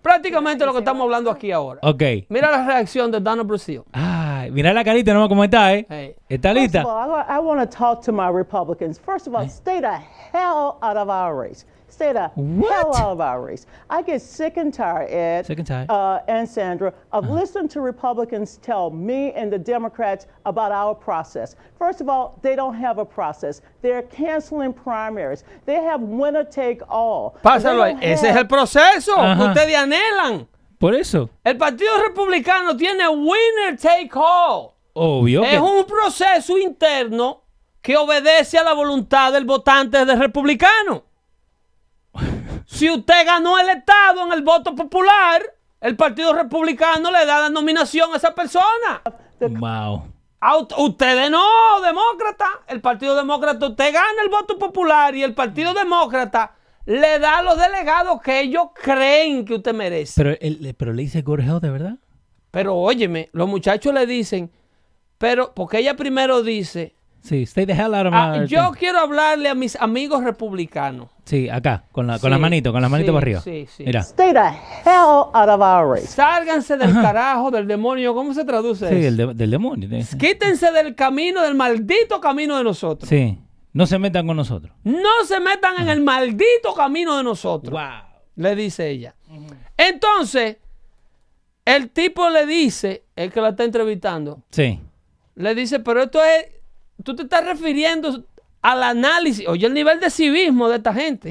[0.00, 1.80] prácticamente lo que estamos hablando aquí ahora.
[1.82, 2.02] Ok.
[2.28, 3.82] Mira la reacción de Donald Brasil.
[3.92, 5.86] Ay, mira la carita, no cómo está, ¿eh?
[5.88, 6.14] Hey.
[6.28, 6.82] ¿Está First lista?
[6.82, 8.98] of all, I, want to talk to my Republicans.
[9.00, 9.98] First of all, stay the
[10.32, 11.66] hell out of our race.
[11.92, 12.96] Stay the hell What?
[12.96, 13.66] out of our race.
[13.90, 15.90] I get sick and tired, Ed, Sick and tired.
[15.90, 21.54] Uh, and Sandra, of listening to Republicans tell me and the Democrats about our process.
[21.78, 23.60] First of all, they don't have a process.
[23.82, 25.44] They're canceling primaries.
[25.66, 27.36] They have winner take all.
[27.44, 27.98] Pásalo ahí.
[28.00, 30.48] Ese es el proceso que ustedes anhelan.
[30.78, 31.28] Por eso.
[31.44, 34.76] El Partido Republicano tiene winner take all.
[34.94, 35.54] Obvio que...
[35.54, 37.42] Es un proceso interno
[37.82, 41.04] que obedece a la voluntad del votante de republicano.
[42.82, 45.40] Si usted ganó el Estado en el voto popular,
[45.80, 49.00] el Partido Republicano le da la nominación a esa persona.
[49.38, 50.02] Wow.
[50.40, 52.46] A ustedes no, demócrata.
[52.66, 57.42] El Partido Demócrata, usted gana el voto popular y el Partido Demócrata le da a
[57.42, 60.14] los delegados que ellos creen que usted merece.
[60.20, 61.98] Pero, él- pero le dice Go to hell, ¿de verdad?
[62.50, 64.50] Pero óyeme, los muchachos le dicen,
[65.18, 68.46] pero porque ella primero dice, Sí, stay the hell out of Ah, my...
[68.48, 71.08] yo quiero hablarle a mis amigos republicanos.
[71.24, 73.40] Sí, acá, con, la, con Sí, las manitos, con las manitos sí, para arriba.
[73.40, 73.84] sí, sí.
[73.84, 74.00] Mira.
[74.00, 76.08] Stay the hell out of our race.
[76.08, 78.12] Sálganse del carajo, del demonio.
[78.12, 79.08] ¿Cómo se traduce Sí, eso?
[79.08, 79.88] el de- del demonio.
[79.88, 83.08] de- Quítense del camino, del maldito camino de nosotros.
[83.08, 83.38] Sí.
[83.72, 84.74] No se metan con nosotros.
[84.82, 87.70] No se metan en el maldito camino de nosotros.
[87.72, 88.10] Wow.
[88.34, 89.14] Le dice ella.
[89.76, 90.56] Entonces,
[91.64, 94.80] el tipo le dice, el que la está entrevistando, Sí.
[95.36, 96.46] le dice, pero esto es,
[97.02, 98.24] tú te estás refiriendo
[98.62, 101.30] al análisis, oye el nivel de civismo de esta gente.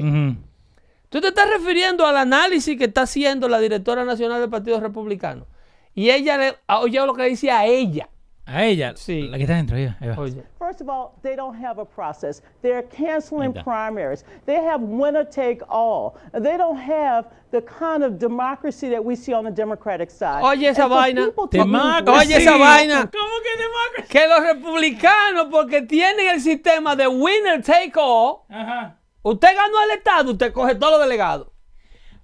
[1.08, 5.46] Tú te estás refiriendo al análisis que está haciendo la directora nacional del Partido Republicano.
[5.94, 8.08] Y ella le, oye lo que dice a ella.
[8.44, 9.22] A ella, Sí.
[9.28, 9.76] la que está dentro.
[9.76, 10.42] Oye.
[10.58, 12.42] First of all, they don't have a process.
[12.60, 14.24] They're canceling primaries.
[14.46, 16.14] They have winner take all.
[16.32, 20.42] They don't have the kind of democracy that we see on the Democratic side.
[20.42, 21.28] Oye esa vaina.
[21.36, 23.08] Oye esa vaina.
[23.10, 24.08] ¿Cómo que democracy?
[24.08, 28.96] Que los republicanos, porque tienen el sistema de winner take all, Ajá.
[29.22, 31.46] usted ganó el Estado, usted coge todos los delegados.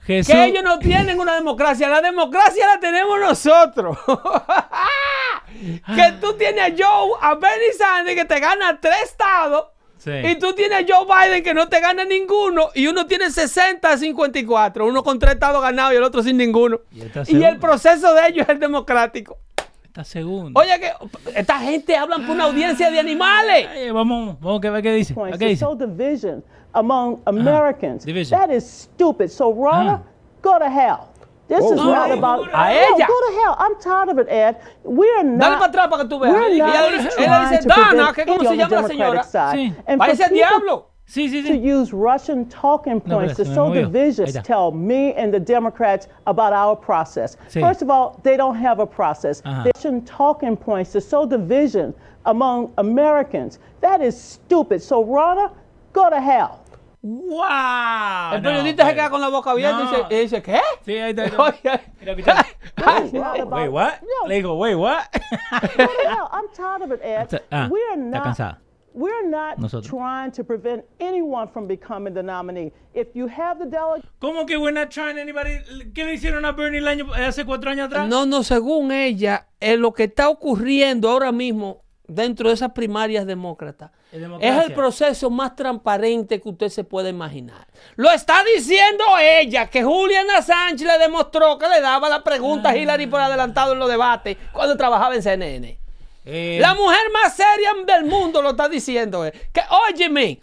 [0.01, 0.33] Jesús.
[0.35, 1.87] Que ellos no tienen una democracia.
[1.89, 3.99] La democracia la tenemos nosotros.
[5.95, 9.67] que tú tienes a Joe, a Bernie Sanders, que te gana tres estados.
[9.99, 10.13] Sí.
[10.13, 12.69] Y tú tienes a Joe Biden que no te gana ninguno.
[12.75, 14.87] Y uno tiene 60 a 54.
[14.87, 16.81] Uno con tres estados ganados y el otro sin ninguno.
[16.93, 19.39] Y Y el proceso de ellos es el democrático.
[19.83, 20.59] Está segundo.
[20.61, 20.93] Oye, que
[21.35, 23.67] esta gente hablan por una audiencia de animales.
[23.69, 25.15] Ay, vamos, vamos a ver qué dice.
[25.37, 25.65] ¿Qué dice?
[25.65, 28.05] sow division among Americans.
[28.05, 28.39] division.
[28.39, 29.29] That is stupid.
[29.31, 30.03] So, Ronna, Ah.
[30.43, 31.09] go to hell.
[31.49, 31.85] This is Oh.
[31.93, 33.07] not about A No, ella.
[33.07, 33.57] Go to hell.
[33.59, 34.57] I'm tired of it, Ed.
[34.85, 35.41] We're not.
[35.41, 36.33] Dale para atrás para que tú veas.
[36.35, 38.57] We're Ella not le dice, trying ella dice, to Dana, prevent que cómo se on
[38.57, 39.25] the llama la Democratic señora.
[39.25, 39.57] side.
[39.59, 39.75] Sí.
[39.87, 40.85] And for Váyase al diablo.
[41.07, 43.87] Sí, sí, to use Russian talking points pero to se me sow movió.
[43.87, 47.39] Ahí divisions tell me and the Democrats about our process.
[47.49, 47.63] Sí.
[47.63, 49.41] First of all, they don't have a process.
[49.47, 49.63] Ajá.
[49.65, 51.95] They're Russian talking points to sow division
[52.27, 53.59] among Americans.
[53.81, 54.83] That is stupid.
[54.83, 55.51] So, Ronna,
[55.95, 56.61] go to hell.
[57.01, 58.35] ¡Wow!
[58.35, 59.91] El periodista se queda con la boca abierta y No.
[59.91, 60.61] dice, y dice, ¿qué?
[60.85, 61.23] Sí, ahí está.
[61.25, 61.81] ahí está.
[62.01, 62.15] Mira,
[63.47, 63.93] Wait, what?
[64.03, 65.05] No, Le digo, wait, what?
[65.77, 66.29] hell.
[66.33, 67.41] I'm tired of it, Ed.
[67.51, 68.25] Ah, we're está not.
[68.25, 68.59] cansada.
[68.95, 69.87] We're not Nosotros.
[69.89, 72.73] trying to prevent anyone from becoming the nominee.
[72.95, 74.09] If you have the delegate.
[74.21, 75.61] ¿Cómo que we're not trying anybody?
[75.95, 78.09] ¿Qué le hicieron a Bernie el año, hace cuatro años atrás?
[78.09, 83.27] No, no, según ella, es lo que está ocurriendo ahora mismo dentro de esas primarias
[83.27, 87.67] demócratas Es el proceso más transparente que usted se puede imaginar.
[87.97, 92.77] Lo está diciendo ella, que Julian Assange le demostró que le daba la pregunta a
[92.77, 95.79] Hillary por adelantado en los debates cuando trabajaba en CNN.
[96.25, 99.25] Eh, La mujer más seria del mundo lo está diciendo.
[99.25, 99.33] eh.
[99.53, 100.41] Que, óyeme,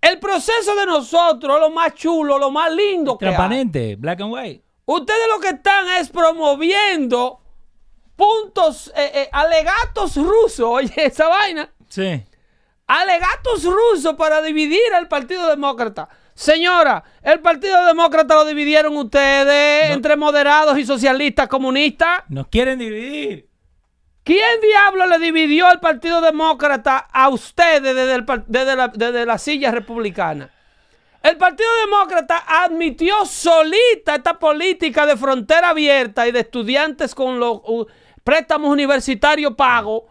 [0.00, 3.32] el proceso de nosotros, lo más chulo, lo más lindo que hay.
[3.34, 4.62] transparente, black and white.
[4.84, 7.40] Ustedes lo que están es promoviendo
[8.18, 10.60] puntos, eh, eh, alegatos rusos.
[10.68, 11.70] Oye, esa vaina.
[11.88, 12.22] Sí.
[12.86, 16.08] Alegatos rusos para dividir al Partido Demócrata.
[16.34, 22.22] Señora, el Partido Demócrata lo dividieron ustedes entre moderados y socialistas comunistas.
[22.28, 23.48] Nos quieren dividir.
[24.24, 29.38] ¿Quién diablo le dividió al Partido Demócrata a ustedes desde, el desde la, desde la
[29.38, 30.50] silla republicana?
[31.22, 37.60] El Partido Demócrata admitió solita esta política de frontera abierta y de estudiantes con los
[38.28, 40.02] préstamos universitarios pagos,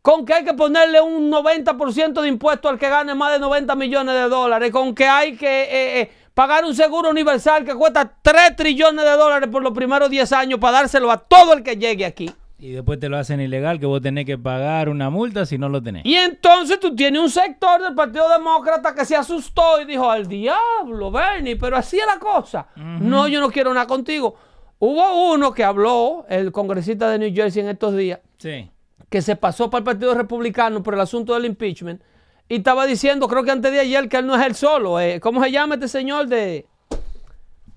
[0.00, 3.74] con que hay que ponerle un 90% de impuesto al que gane más de 90
[3.74, 8.08] millones de dólares, con que hay que eh, eh, pagar un seguro universal que cuesta
[8.22, 11.76] 3 trillones de dólares por los primeros 10 años para dárselo a todo el que
[11.76, 12.30] llegue aquí.
[12.60, 15.68] Y después te lo hacen ilegal que vos tenés que pagar una multa si no
[15.68, 16.06] lo tenés.
[16.06, 20.28] Y entonces tú tienes un sector del Partido Demócrata que se asustó y dijo, al
[20.28, 22.68] diablo, Bernie, pero así es la cosa.
[22.76, 24.36] No, yo no quiero nada contigo.
[24.78, 28.70] Hubo uno que habló, el congresista de New Jersey en estos días, Sí.
[29.08, 32.02] que se pasó para el Partido Republicano por el asunto del impeachment
[32.48, 35.00] y estaba diciendo, creo que antes de ayer, que él no es el solo.
[35.00, 36.66] eh, ¿Cómo se llama este señor de,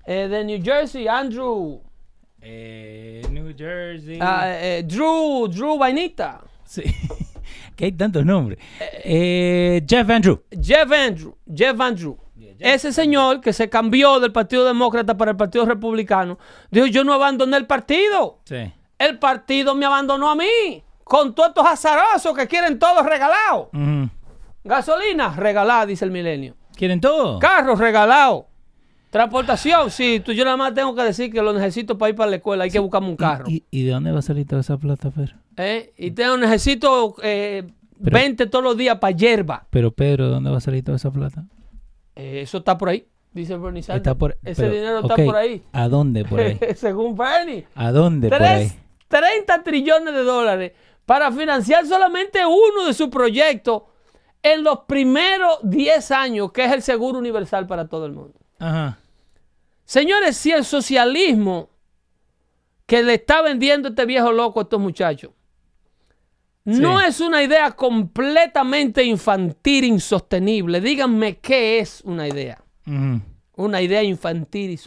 [0.06, 1.08] eh, de New Jersey?
[1.08, 1.80] Andrew.
[2.42, 4.18] Eh, New Jersey.
[4.20, 6.42] ah, eh, Drew, Drew Vainita.
[6.64, 6.82] Sí.
[7.76, 8.58] que hay tantos nombres.
[9.02, 10.40] Jeff Andrew.
[10.60, 12.16] Jeff Andrew, Jeff Andrew.
[12.60, 16.38] Ese señor que se cambió del Partido Demócrata para el Partido Republicano,
[16.70, 18.40] dijo, yo no abandoné el partido.
[18.44, 18.72] Sí.
[18.98, 20.84] El partido me abandonó a mí.
[21.04, 23.68] Con todos estos azarosos que quieren todos regalados.
[23.72, 24.08] Ujú.
[24.62, 26.54] Gasolina, regalada, dice el milenio.
[26.76, 27.38] ¿Quieren todo?
[27.38, 28.44] Carros, regalados.
[29.10, 30.22] Transportación, sí.
[30.24, 32.64] Tú, yo nada más tengo que decir que lo necesito para ir para la escuela.
[32.64, 33.46] Hay que buscarme un carro.
[33.48, 35.34] ¿Y, y de dónde va a salir toda esa plata, Fer?
[35.56, 35.92] ¿Eh?
[35.96, 37.66] Y tengo, necesito eh,
[37.98, 39.66] 20 todos los días para hierba.
[39.70, 41.44] Pero Pedro, ¿de dónde va a salir toda esa plata?
[42.20, 44.02] Eh, eso está por ahí, dice Bernie Sanders.
[44.06, 45.62] Está por, Ese pero, dinero está por ahí.
[45.72, 46.58] ¿A dónde por ahí?
[46.76, 47.66] Según Bernie.
[47.74, 48.80] ¿A dónde por Tres- ahí?
[49.08, 50.72] 30 trillones de dólares
[51.06, 53.82] para financiar solamente uno de sus proyectos
[54.42, 58.34] en los primeros 10 años, que es el seguro universal para todo el mundo.
[58.58, 58.98] Ajá.
[59.84, 61.70] Señores, si el socialismo
[62.86, 65.30] que le está vendiendo este viejo loco a estos muchachos
[66.64, 72.62] no es una idea completamente infantil, insostenible, díganme qué es una idea.
[73.56, 74.78] Una idea infantil.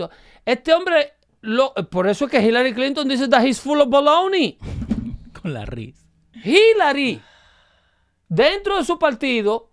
[0.45, 4.57] Este hombre, lo- por eso es que Hillary Clinton dice that he's full of baloney.
[5.41, 6.05] Con la risa.
[6.43, 7.21] Hillary,
[8.27, 9.69] dentro de su partido,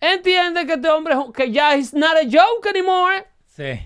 [0.00, 3.26] entiende que este hombre que ya is not a joke anymore.
[3.46, 3.80] Sí.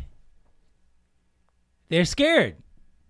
[1.89, 2.57] They're scared.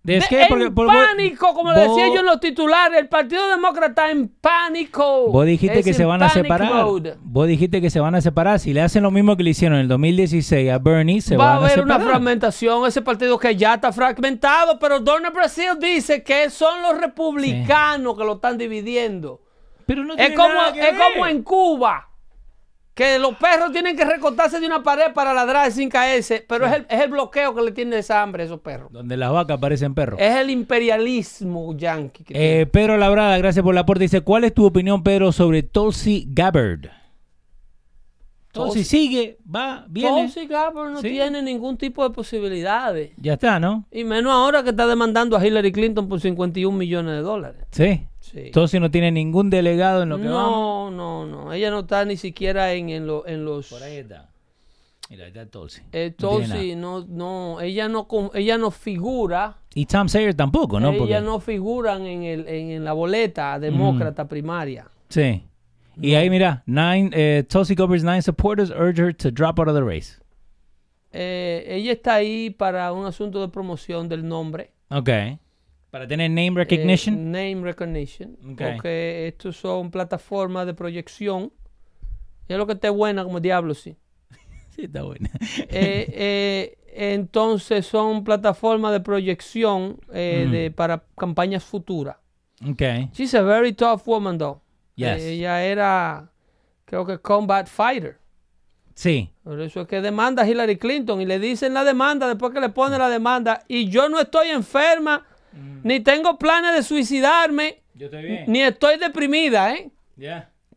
[0.01, 3.09] Scared porque en por- vos- pánico, como le decía vos- yo en los titulares, el
[3.09, 5.27] Partido Demócrata en pánico.
[5.27, 6.73] Vos dijiste Es que se van a separar.
[6.85, 7.15] mode.
[7.21, 8.59] Vos dijiste que se van a separar.
[8.59, 11.43] Si le hacen lo mismo que le hicieron en el 2016 a Bernie, se Va
[11.43, 12.11] a van a haber una separar.
[12.13, 18.17] fragmentación, ese partido que ya está fragmentado, pero Donald Brasil dice que son los republicanos
[18.17, 19.41] que lo están dividiendo.
[19.85, 21.07] Pero no Es como, nada que es ver.
[21.13, 22.08] como en Cuba,
[22.99, 26.73] que los perros tienen que recortarse de una pared para ladrar sin caerse, pero es,
[26.73, 28.91] el, es el bloqueo que le tiene esa hambre a esos perros.
[28.91, 30.19] Donde las vacas parecen perros.
[30.19, 34.03] Es el imperialismo que Eh, Pedro Labrada, gracias por la aporte.
[34.03, 36.98] Dice, ¿cuál es tu opinión, Pedro, sobre Tulsi Gabbard?
[38.53, 40.23] Tulsi- sigue, va, viene.
[40.23, 41.09] Tulsi Gabbard no Sí.
[41.09, 43.11] tiene ningún tipo de posibilidades.
[43.17, 43.85] Ya está, ¿no?
[43.91, 47.63] Y menos ahora que está demandando a Hillary Clinton por 51 millones de dólares.
[47.71, 48.05] Sí.
[48.21, 48.51] Sí.
[48.79, 50.91] No tiene ningún delegado en lo que vamos.
[50.91, 51.53] No, no, no.
[51.53, 53.67] Ella no está ni siquiera en, en, lo- en los...
[53.69, 54.29] Por ahí está.
[55.09, 55.81] Mira, ahí está Tulsi.
[55.91, 56.39] Eh, No
[56.75, 60.89] no, no, ella no, ella no figura, Y Tom Sayer tampoco, ¿no?
[60.89, 64.85] ella Porque- no figuran en, el, en, en la boleta demócrata primaria.
[65.07, 65.43] Sí.
[66.01, 69.75] Y ahí mira, nine, eh, Tulsi Gabbard's nine supporters urge her to drop out of
[69.75, 70.17] the race.
[71.11, 74.71] Eh, ella está ahí para un asunto de promoción del nombre.
[74.89, 75.09] Ok.
[75.89, 77.31] Para tener name eh, recognition.
[77.31, 78.37] name recognition.
[78.51, 78.61] Ok.
[78.75, 81.51] Porque estos son plataformas de proyección.
[82.47, 83.95] Y es lo que esté buena como diablo, sí.
[84.75, 85.29] sí, está buena.
[85.69, 90.51] Eh, eh, entonces son plataformas de proyección Mm.
[90.51, 92.17] de, para campañas futuras.
[92.67, 92.81] ok.
[93.13, 94.61] She's a very tough woman, though.
[94.99, 95.23] Yes.
[95.23, 96.29] Ella era,
[96.85, 98.17] creo que combat fighter.
[98.95, 99.31] Sí.
[99.43, 102.59] Por eso es que demanda a Hillary Clinton y le dicen la demanda después que
[102.59, 103.63] le pone la demanda.
[103.67, 105.25] Y yo no estoy enferma,
[105.83, 108.43] ni tengo planes de suicidarme, Yo estoy bien.
[108.47, 109.89] ni estoy deprimida, ¿eh?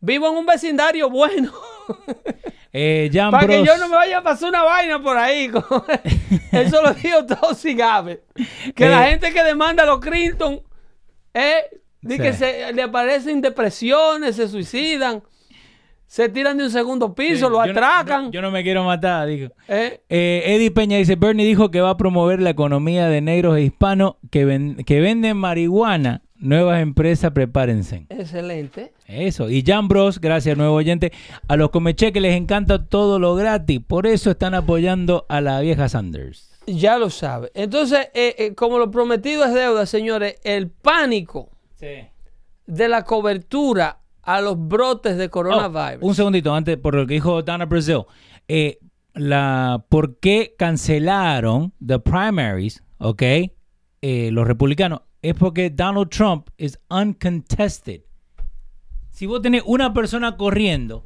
[0.01, 1.53] Vivo en un vecindario bueno.
[2.75, 5.51] Eh, Jan Para que yo no me vaya a pasar una vaina por ahí.
[6.53, 8.21] Eso lo dijo Tulsi Gabbard.
[8.75, 9.11] Que la Eh.
[9.11, 10.63] gente que demanda a los Clinton
[11.35, 11.65] eh,
[12.03, 12.23] De Sí.
[12.23, 15.23] que se, le aparecen depresiones, se suicidan,
[16.07, 18.31] se tiran de un segundo piso, lo no- atracan.
[18.33, 19.53] Yo no me quiero matar, dijo.
[19.69, 20.01] ¿eh?
[20.11, 23.63] Eh, Eddie Peña dice, Bernie dijo que va a promover la economía de negros e
[23.63, 26.23] hispanos que, ven- que venden marihuana.
[26.37, 28.07] Nuevas empresas, prepárense.
[28.09, 28.93] Excelente.
[29.07, 29.49] Eso.
[29.49, 31.13] Y Jan Bros, gracias, nuevo oyente.
[31.47, 33.79] A los comecheques les encanta todo lo gratis.
[33.87, 36.51] Por eso están apoyando a la vieja Sanders.
[36.67, 37.53] Ya lo sabe.
[37.55, 41.49] Entonces, eh, como lo prometido es deuda, señores, el pánico
[42.67, 46.03] de la cobertura a los brotes de coronavirus.
[46.03, 48.05] Oh, un segundito antes, por lo que dijo Donna Brazil.
[48.49, 48.79] Eh,
[49.15, 53.23] la, ¿Por qué cancelaron the primaries, ok?
[54.03, 55.03] eh, los republicanos?
[55.23, 58.03] Es porque Donald Trump es uncontested.
[59.11, 61.05] Si vos tenés una persona corriendo,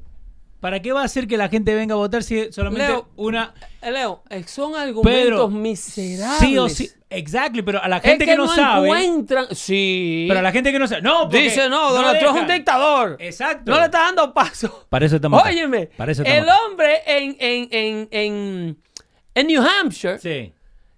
[0.61, 3.55] ¿para qué va a hacer que la gente venga a votar si solamente Leo, una...
[3.83, 6.39] Leo, son argumentos Pedro, miserables.
[6.39, 6.91] Sí o sí.
[7.09, 8.89] Exactly, pero a la Es gente que, que, no, sabe...
[8.89, 9.47] encuentran.
[9.55, 10.25] Sí.
[10.29, 11.03] Pero a la gente que no sabe...
[11.03, 13.17] No, Dice, no, Donald Trump es un dictador.
[13.21, 13.71] Exacto.
[13.71, 14.87] No le está dando paso.
[14.89, 15.41] Para eso estamos.
[15.45, 18.79] Óyeme, Para eso estamos el hombre en, en, en, en,
[19.35, 20.53] en New Hampshire Sí.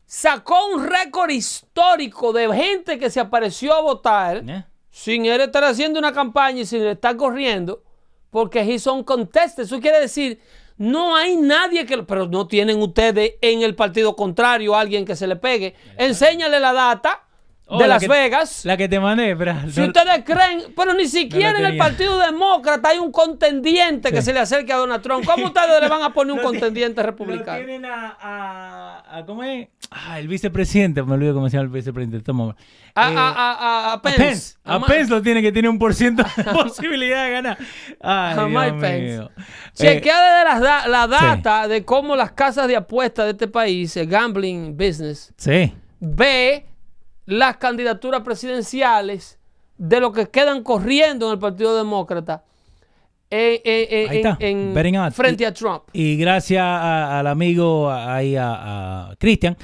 [0.06, 4.64] sacó un récord histórico de gente que se apareció a votar ¿Eh?
[4.90, 7.82] sin él estar haciendo una campaña y sin estar corriendo,
[8.30, 9.59] porque he's on contest.
[9.59, 10.40] Eso quiere decir,
[10.78, 12.02] no hay nadie que...
[12.02, 15.74] Pero no tienen ustedes en el partido contrario a alguien que se le pegue.
[15.96, 17.27] Enséñale la data
[17.70, 18.64] Oh, de la Las que- Vegas.
[18.64, 19.36] La que te mandé.
[19.70, 21.76] Si ustedes creen, pero ni siquiera en el.
[21.76, 25.24] Partido Demócrata hay un contendiente que se le acerque a Donald Trump.
[25.26, 27.58] ¿Cómo ustedes le van a poner un Lo contendiente Lo republicano?
[27.58, 29.68] tienen a, a, a- ¿Cómo es?
[29.90, 31.02] Ah, el vicepresidente.
[31.02, 32.24] Me olvido cómo se llama el vicepresidente.
[32.24, 32.56] Toma.
[32.94, 34.18] A, Eh, a, a, Pence.
[34.18, 34.54] Pence.
[34.64, 37.58] A Pence lo tiene que tiene un por ciento de posibilidad de ganar.
[38.00, 38.78] Ay, a Mike.
[38.80, 39.16] Pence.
[39.22, 39.28] Eh,
[39.74, 43.94] Chequea desde las da- la data de cómo las casas de apuestas de este país,
[43.98, 45.74] el gambling business, sí.
[46.00, 46.64] ve
[47.28, 49.38] las candidaturas presidenciales
[49.76, 52.42] de lo que quedan corriendo en el Partido Demócrata
[53.30, 54.36] eh, eh, eh, Ahí está.
[54.40, 55.82] en- en- frente Y- a Trump.
[55.92, 59.54] Y gracias a- al amigo ahí, a, a Christian,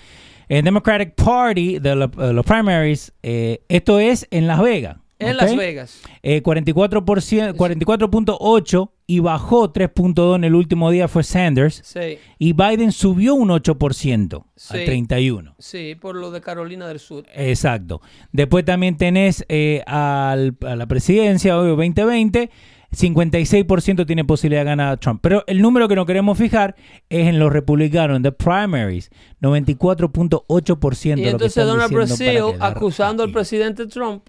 [0.48, 4.98] el Democratic Party de la- de los primaries, eh, esto es en Las Vegas.
[5.18, 5.36] En.
[5.38, 6.02] Las Vegas.
[6.22, 11.82] Eh, 44%, 44.8 y bajó 3.2 en el último día fue Sanders.
[11.84, 12.18] Sí.
[12.38, 14.76] Y Biden subió un 8% Sí.
[14.78, 15.54] a 31.
[15.58, 17.24] Sí, por lo de Carolina del Sur.
[17.34, 18.00] Exacto.
[18.32, 22.50] Después también tenés eh, al- a la presidencia, obvio, 2020.
[22.96, 25.18] 56% tiene posibilidad de ganar a Trump.
[25.20, 26.76] Pero el número que nos queremos fijar
[27.08, 29.10] es en los republicanos, en the primaries.
[29.40, 33.34] 94.8% Y entonces Donald Brasil acusando al aquí.
[33.34, 34.24] presidente Trump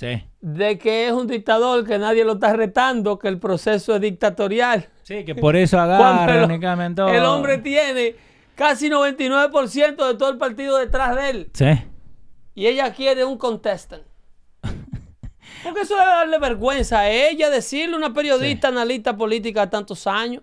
[0.00, 0.24] Sí.
[0.40, 4.88] de que es un dictador, que nadie lo está retando, que el proceso es dictatorial.
[5.02, 8.16] Sí, que por eso Cuando agarran el, hombre tiene
[8.54, 11.50] casi 99% de todo el partido detrás de él.
[11.52, 11.66] Sí.
[12.54, 14.02] Y ella quiere un contestant.
[15.62, 20.06] Porque eso debe darle vergüenza a ella decirle a una periodista, analista política de tantos
[20.06, 20.42] años.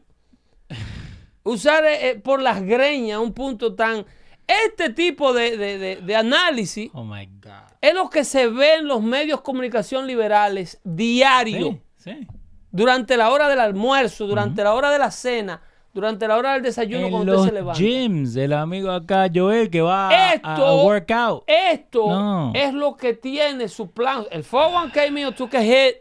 [1.42, 4.06] Usar eh, eh, por las greñas un punto tan...
[4.48, 7.52] Este tipo de, de- de- de análisis Oh my God.
[7.82, 11.80] es lo que se ve en los medios de comunicación liberales diario.
[11.98, 12.28] Sí, sí.
[12.72, 15.62] Durante la hora del almuerzo, durante la hora de la cena,
[15.94, 17.80] durante la hora del desayuno En cuando los usted se levanta.
[17.80, 21.44] gyms, el amigo acá, Joel, que va a- a, Esto, a workout.
[21.48, 22.52] esto No.
[22.56, 24.26] es lo que tiene su plan.
[24.32, 25.96] El 401k mío took a hit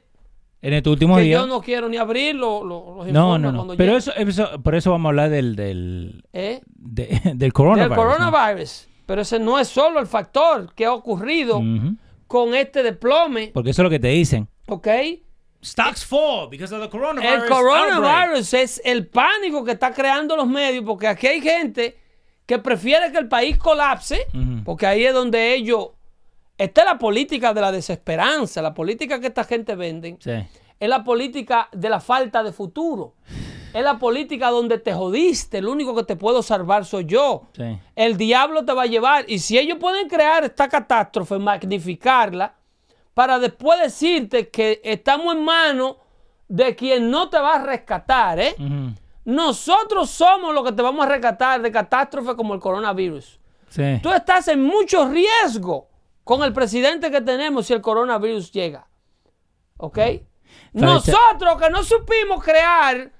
[0.63, 1.41] En estos últimos que días.
[1.41, 3.77] yo no quiero ni abrir lo- lo- los No, informes no, no.
[3.77, 6.61] Pero eso, eso- por eso vamos a hablar del, del, ¿Eh?
[6.67, 7.91] de- del coronavirus.
[7.91, 8.03] Del ¿no?
[8.31, 8.89] coronavirus.
[9.07, 11.63] Pero ese no es solo el factor que ha ocurrido
[12.27, 14.49] con este desplome, Porque eso es lo que te dicen.
[14.67, 14.89] ¿ok?
[15.65, 17.45] Stocks fall because of the coronavirus.
[17.45, 21.97] El coronavirus es el pánico que está creando los medios, porque aquí hay gente
[22.47, 24.27] que prefiere que el país colapse,
[24.65, 25.89] porque ahí es donde ellos...
[26.59, 30.17] Esta es la política de la desesperanza, la política que esta gente vende.
[30.21, 30.33] Sí.
[30.79, 33.15] Es la política de la falta de futuro.
[33.73, 35.59] Es la política donde te jodiste.
[35.59, 37.43] El único que te puedo salvar soy yo.
[37.55, 37.79] Sí.
[37.95, 39.25] El diablo te va a llevar.
[39.29, 42.55] Y si ellos pueden crear esta catástrofe, magnificarla,
[43.13, 45.97] para después decirte que estamos en manos
[46.49, 48.55] de quien no te va a rescatar, ¿eh?
[49.25, 53.41] Nosotros somos los que te vamos a rescatar de catástrofes como el coronavirus.
[53.69, 53.99] Sí.
[54.03, 55.89] Tú estás en mucho riesgo
[56.27, 58.89] con el presidente que tenemos si el coronavirus llega.
[59.77, 59.99] ¿Ok?
[60.73, 63.13] Nosotros que no supimos crear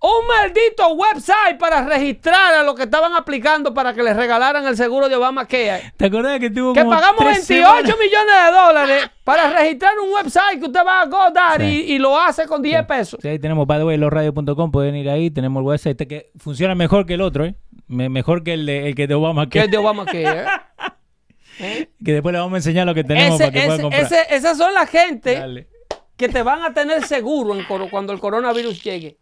[0.00, 4.76] un maldito website para registrar a los que estaban aplicando para que les regalaran el
[4.76, 5.92] seguro de Obamacare.
[5.96, 7.98] ¿Te acuerdas que tuvo Que como pagamos tres 28 semanas?
[7.98, 11.84] millones de dólares para registrar un website que usted va a GoDaddy Sí.
[11.88, 13.18] y, y lo hace con 10 pesos.
[13.22, 16.30] Sí, ahí tenemos, by the way, losradio.com, pueden ir ahí, tenemos el website este que
[16.38, 17.54] funciona mejor que el otro, ¿eh?
[17.88, 19.48] Me- mejor que el de, el que de Obama.
[19.48, 20.44] Que es de Obamacare.
[20.44, 20.44] Que
[21.98, 24.02] después le vamos a enseñar lo que tenemos Ese- para que puedan comprar.
[24.02, 25.68] ese- esas son la gente Dale.
[26.16, 29.18] que te van a tener seguro en cuando el coronavirus llegue.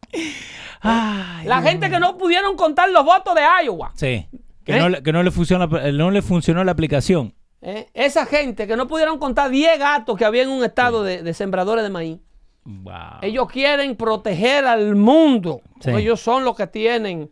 [0.80, 3.92] Ay, La gente que no pudieron contar los votos de Iowa.
[3.94, 4.26] Sí.
[4.64, 4.88] Que, ¿Eh?
[4.88, 7.34] no, que no, le funciona, no le funcionó la aplicación.
[7.62, 7.88] ¿eh?
[7.94, 11.34] Esa gente que no pudieron contar 10 gatos que había en un estado de, de
[11.34, 12.18] sembradores de maíz.
[12.64, 12.94] Wow.
[13.22, 15.60] Ellos quieren proteger al mundo.
[15.80, 15.90] Sí.
[15.90, 17.30] Ellos son los que tienen.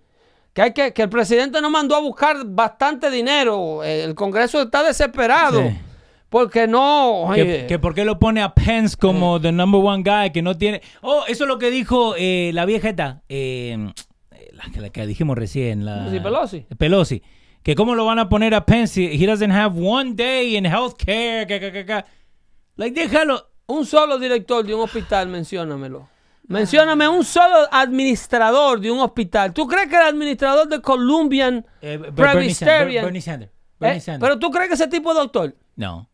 [0.52, 3.82] Que, hay que, que el presidente nos mandó a buscar bastante dinero.
[3.82, 5.62] Eh, El Congreso está desesperado.
[5.62, 5.78] Sí.
[6.28, 7.30] Porque no.
[7.34, 10.56] Que, que por qué lo pone a Pence como the number one guy que no
[10.56, 10.80] tiene.
[11.02, 13.76] Oh, eso es lo que dijo eh, la vieja esta, eh,
[14.52, 16.66] la, que- la que dijimos recién, la Sí, Pelosi.
[16.78, 17.22] Pelosi.
[17.62, 21.46] Que cómo lo van a poner a Pence he doesn't have one day in healthcare.
[21.46, 22.04] Que, que, que, que.
[22.76, 23.48] Like, déjalo.
[23.66, 26.08] un solo director de un hospital, menciónamelo.
[26.52, 29.52] Mencióname un solo administrador de un hospital.
[29.52, 32.58] ¿Tú crees que el administrador de Columbian Eh, Ber- Bernie Sanders.
[32.58, 33.04] Presbyterian...
[33.04, 33.52] Bernie Sanders.
[33.80, 34.18] Bernie Eh.
[34.20, 35.54] Pero tú crees que ese tipo es doctor.
[35.76, 36.08] no.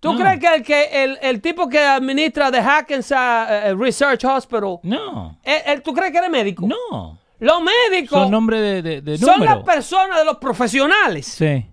[0.00, 0.18] ¿Tú No.
[0.18, 5.38] crees que el, que el, el tipo que administra The Hackensack eh, Research Hospital, No.
[5.44, 6.66] eh, él- ¿tú crees que eres médico?
[6.66, 7.18] No.
[7.38, 11.26] Los médicos Son nombres de, de, de son las personas de los profesionales.
[11.26, 11.66] Sí.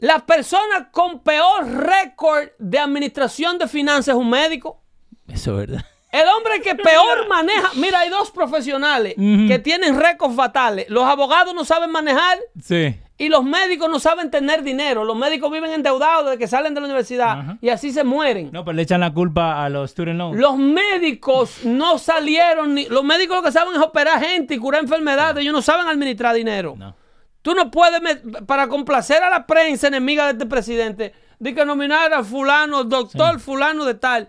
[0.00, 4.82] Las personas con peor récord de administración de finanzas es un médico.
[5.26, 5.84] Eso es verdad.
[6.22, 7.70] El hombre que peor maneja.
[7.74, 10.86] Mira, hay dos profesionales que tienen récords fatales.
[10.88, 12.94] Los abogados no saben manejar Sí.
[13.18, 15.04] y los médicos no saben tener dinero.
[15.04, 17.58] Los médicos viven endeudados desde que salen de la universidad Ajá.
[17.60, 18.50] y así se mueren.
[18.52, 20.38] No, pero le echan la culpa a los student loans.
[20.38, 22.86] Los médicos no salieron ni.
[22.86, 25.42] Los médicos lo que saben es operar gente y curar enfermedades.
[25.42, 26.74] Ellos no saben administrar dinero.
[26.76, 26.94] No.
[27.42, 28.00] Tú no puedes,
[28.46, 33.38] para complacer a la prensa enemiga de este presidente, de que nominar a fulano, doctor
[33.38, 34.28] fulano de tal.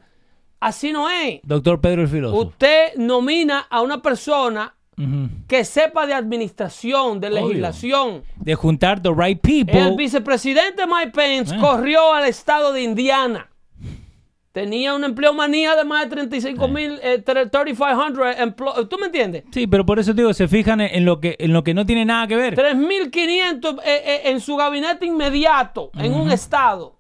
[0.60, 1.40] Así no es.
[1.44, 2.42] Doctor Pedro el Filósofo.
[2.50, 4.74] Usted nomina a una persona
[5.48, 7.48] que sepa de administración, de Obvio.
[7.50, 8.24] legislación.
[8.38, 9.78] De juntar the right people.
[9.80, 11.60] El vicepresidente Mike Pence Eh.
[11.60, 13.48] corrió al estado de Indiana.
[14.52, 19.44] Tenía una empleomanía de más de 35 mil, eh, 3,500 emplo- ¿Tú me entiendes?
[19.52, 21.86] Sí, pero por eso digo, se fijan en en lo que en lo que no
[21.86, 22.56] tiene nada que ver.
[22.56, 26.98] 3.500 eh, eh, en su gabinete inmediato, en un estado.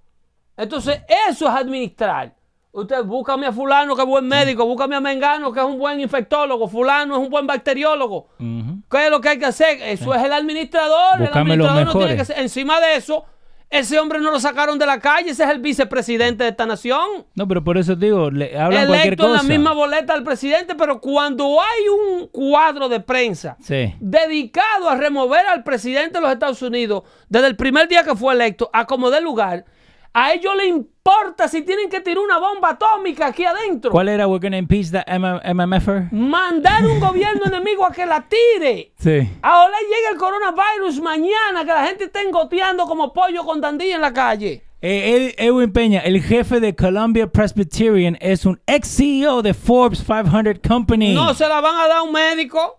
[0.55, 1.01] Entonces,
[1.31, 2.35] eso es administrar.
[2.71, 5.99] Usted búscame a fulano que es buen médico, búscame a Mengano que es un buen
[5.99, 8.27] infectólogo, fulano es un buen bacteriólogo.
[8.39, 8.81] Ujú.
[8.91, 9.81] ¿Qué es lo que hay que hacer?
[9.81, 11.19] Eso es el administrador.
[11.19, 13.25] Búscame el administrador no tiene que ser- Encima de eso,
[13.69, 17.25] ese hombre no lo sacaron de la calle, ese es el vicepresidente de esta nación.
[17.35, 19.43] No, pero por eso digo, le hablan cualquier Electo en cosa.
[19.43, 23.95] la misma boleta del presidente, pero cuando hay un cuadro de prensa Sí.
[23.99, 28.33] dedicado a remover al presidente de los Estados Unidos desde el primer día que fue
[28.35, 29.65] electo, a como dé lugar,
[30.13, 33.91] a ellos les importa si tienen que tirar una bomba atómica aquí adentro.
[33.91, 34.27] ¿Cuál era?
[34.27, 36.09] We're gonna impeach the M- MMFer.
[36.11, 38.91] Mandar un gobierno enemigo a que la tire.
[38.99, 39.29] Sí.
[39.41, 44.01] Ahora llega el coronavirus mañana, que la gente está engoteando como pollo con dandilla en
[44.01, 44.63] la calle.
[44.81, 50.03] Eh, Ed- Edwin Peña, el jefe de Columbia Presbyterian, es un ex CEO de Forbes
[50.03, 51.13] 500 Company.
[51.13, 52.77] No se la van a dar a un médico.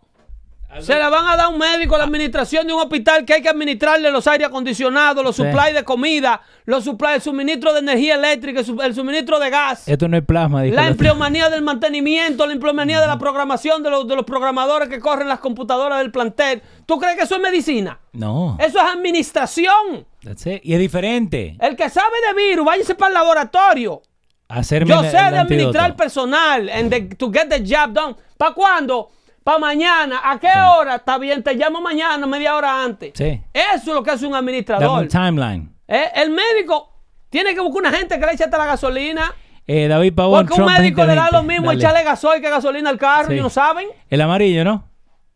[0.80, 3.32] Se la van a dar a un médico a la administración de un hospital que
[3.34, 7.80] hay que administrarle los aire acondicionados, los supplies de comida, los supplies, el suministro de
[7.80, 9.88] energía eléctrica, el su- el suministro de gas.
[9.88, 13.90] Esto no es plasma, dijo La empleomanía del mantenimiento, la empleomanía de la programación de
[13.90, 16.62] los, de los programadores que corren las computadoras del plantel.
[16.84, 17.98] ¿Tú crees que eso es medicina?
[18.12, 18.56] No.
[18.60, 20.06] Eso es administración.
[20.22, 20.60] That's it.
[20.64, 21.56] Y es diferente.
[21.60, 24.02] El que sabe de virus, váyase para el laboratorio.
[24.48, 25.96] Hacerme Yo el- sé el de administrar antídoto.
[26.02, 28.16] personal, and the- to get the job done.
[28.36, 29.10] ¿Para cuándo?
[29.48, 30.20] Para mañana.
[30.22, 30.96] ¿A qué hora?
[30.96, 33.12] Está bien, te llamo mañana, media hora antes.
[33.14, 33.40] Sí.
[33.54, 35.00] Eso es lo que hace un administrador.
[35.00, 35.74] un timeline.
[35.88, 36.92] Eh, El médico
[37.30, 39.34] tiene que buscar una gente que le eche hasta la gasolina.
[39.66, 41.36] Eh, David Pavón, Porque un Trump médico le da 2020.
[41.38, 41.78] lo mismo Dale.
[41.78, 43.36] echarle gasoil que gasolina al carro, Sí.
[43.38, 43.88] y no saben.
[44.10, 44.84] El amarillo, ¿no?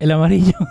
[0.02, 0.52] El amarillo.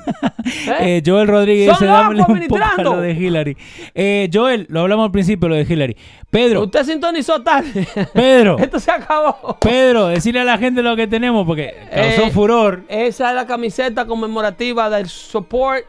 [0.79, 3.55] Eh, Joel Rodríguez dice, dámele un poco a lo de Hillary.
[3.93, 5.95] Eh, Joel, lo hablamos al principio, lo de Hillary.
[6.31, 7.87] Pedro, Usted sintonizó tarde.
[8.13, 9.57] Pedro, Esto se acabó.
[9.61, 12.81] Pedro, decirle a la gente lo que tenemos porque causó Eh, furor.
[12.89, 15.83] Esa es la camiseta conmemorativa del support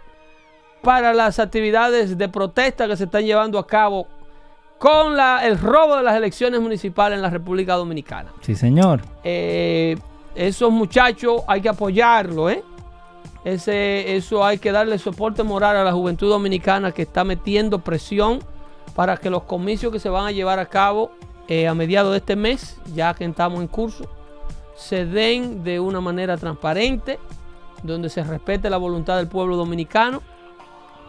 [0.83, 4.07] para las actividades de protesta que se están llevando a cabo
[4.79, 8.31] con la- el robo de las elecciones municipales en la República Dominicana.
[8.43, 9.01] Sí, señor.
[9.25, 9.97] Eh,
[10.35, 12.63] esos muchachos hay que apoyarlo, ¿eh?
[13.45, 18.41] Eso hay que darle soporte moral a la juventud dominicana que está metiendo presión
[18.95, 21.11] para que los comicios que se van a llevar a cabo
[21.49, 24.05] eh, a mediados de este mes, ya que estamos en curso,
[24.77, 27.19] se den de una manera transparente,
[27.83, 30.23] donde se respete la voluntad del pueblo dominicano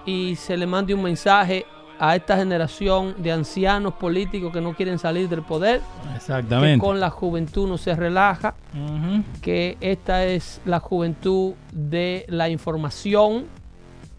[0.05, 1.65] y se le mande un mensaje
[1.99, 6.79] a esta generación de ancianos políticos que no quieren salir del poder, que Exactamente.
[6.79, 8.55] con la juventud no se relaja,
[9.41, 13.45] que esta es la juventud de la información,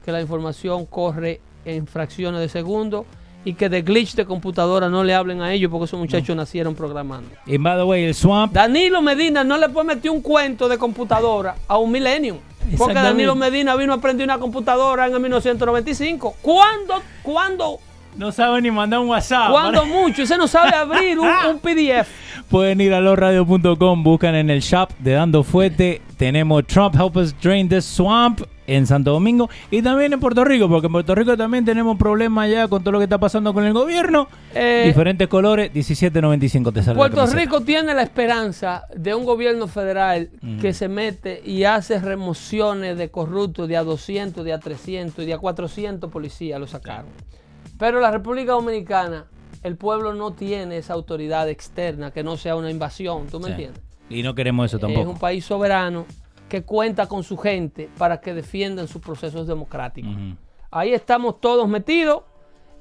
[0.04, 3.06] que la información corre en fracciones de segundo
[3.44, 6.74] y que de glitch de computadora no le hablen a ellos porque esos muchachos nacieron
[6.74, 7.28] programando.
[7.46, 8.52] Y by the way, el Swamp.
[8.52, 12.38] Danilo Medina no le puede meter un cuento de computadora a un millennium.
[12.78, 12.94] Porque.
[12.94, 16.36] Danilo Medina vino a aprender una computadora en el 1995.
[16.40, 17.02] ¿Cuándo?
[17.22, 17.78] ¿Cuándo?
[18.16, 19.50] No sabe ni mandar un WhatsApp.
[19.50, 20.22] ¿Cuándo mucho?
[20.22, 22.08] Ese no sabe abrir un, un PDF.
[22.48, 26.00] Pueden ir a losradio.com, buscan en el shop de Dando Fuete.
[26.16, 30.68] Tenemos Trump Help Us Drain the Swamp en Santo Domingo y también en Puerto Rico,
[30.68, 33.64] porque en Puerto Rico también tenemos problemas ya con todo lo que está pasando con
[33.64, 34.28] el gobierno.
[34.54, 37.26] Eh, Diferentes colores, 17.95 te sale Puerto.
[37.26, 40.60] Rico tiene la esperanza de un gobierno federal Mm.
[40.60, 45.26] que se mete y hace remociones de corruptos de a 200, de a 300 y
[45.26, 47.06] de a 400 policías lo sacaron.
[47.78, 49.24] Pero la República Dominicana,
[49.62, 53.50] el pueblo no tiene esa autoridad externa que no sea una invasión, ¿tú me Sí.
[53.52, 53.82] entiendes?
[54.10, 55.10] Y no queremos eso Es tampoco.
[55.10, 56.06] un país soberano
[56.48, 60.12] que cuenta con su gente para que defiendan sus procesos democráticos.
[60.70, 62.22] Ahí estamos todos metidos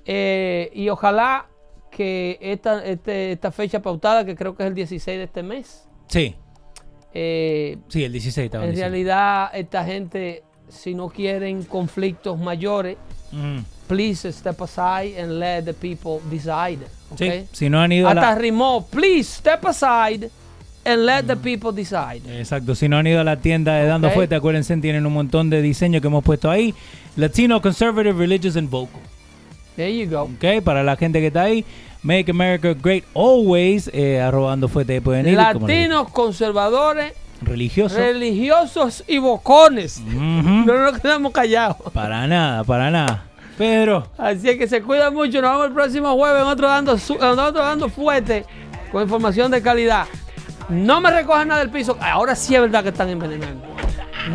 [0.05, 1.47] eh, y ojalá
[1.91, 5.87] que esta, este- esta fecha pautada, que creo que es el 16 de este mes,
[6.07, 6.35] Sí,
[7.13, 8.91] eh, sí, el 16 estaba en diciendo.
[8.91, 12.97] realidad esta gente, si no quieren conflictos mayores,
[13.87, 16.79] please step aside and let the people decide.
[17.15, 17.33] Sí, ¿ok?
[17.51, 18.35] si no han ido Hasta la...
[18.35, 20.29] rimó, please step aside
[20.85, 22.21] and let the people decide.
[22.39, 24.13] Exacto, si no han ido a la tienda de Dando Ok.
[24.15, 26.73] Fuerte, acuérdense, tienen un montón de diseños que hemos puesto ahí.
[27.15, 29.01] Latino, Conservative, Religious and Vocal.
[29.75, 30.23] There you go.
[30.23, 31.65] Ok, para la gente que está ahí,
[32.03, 35.35] Make America Great Always, eh, arroba Dando Fuerte, pueden ir.
[35.35, 37.97] Latinos, conservadores, digo, Religioso.
[37.97, 39.99] religiosos y bocones.
[40.05, 40.19] Ujú.
[40.21, 41.77] No nos quedamos callados.
[41.93, 43.25] Para nada, para nada.
[43.57, 45.39] Pedro, Así es que se cuida mucho.
[45.41, 48.45] Nos vemos el próximo jueves en otro dando, su- en otro dando fuerte
[48.91, 50.05] con información de calidad.
[50.69, 51.97] No me recojan nada del piso.
[51.99, 53.65] Ahora sí es verdad que están envenenando.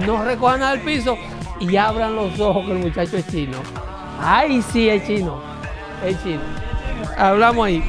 [0.06, 1.16] No recojan nada del piso
[1.60, 3.58] y abran los ojos que el muchacho es chino.
[4.20, 5.40] Ay, sí, es chino.
[6.04, 6.40] Es chino.
[7.16, 7.82] Hablamos ahí.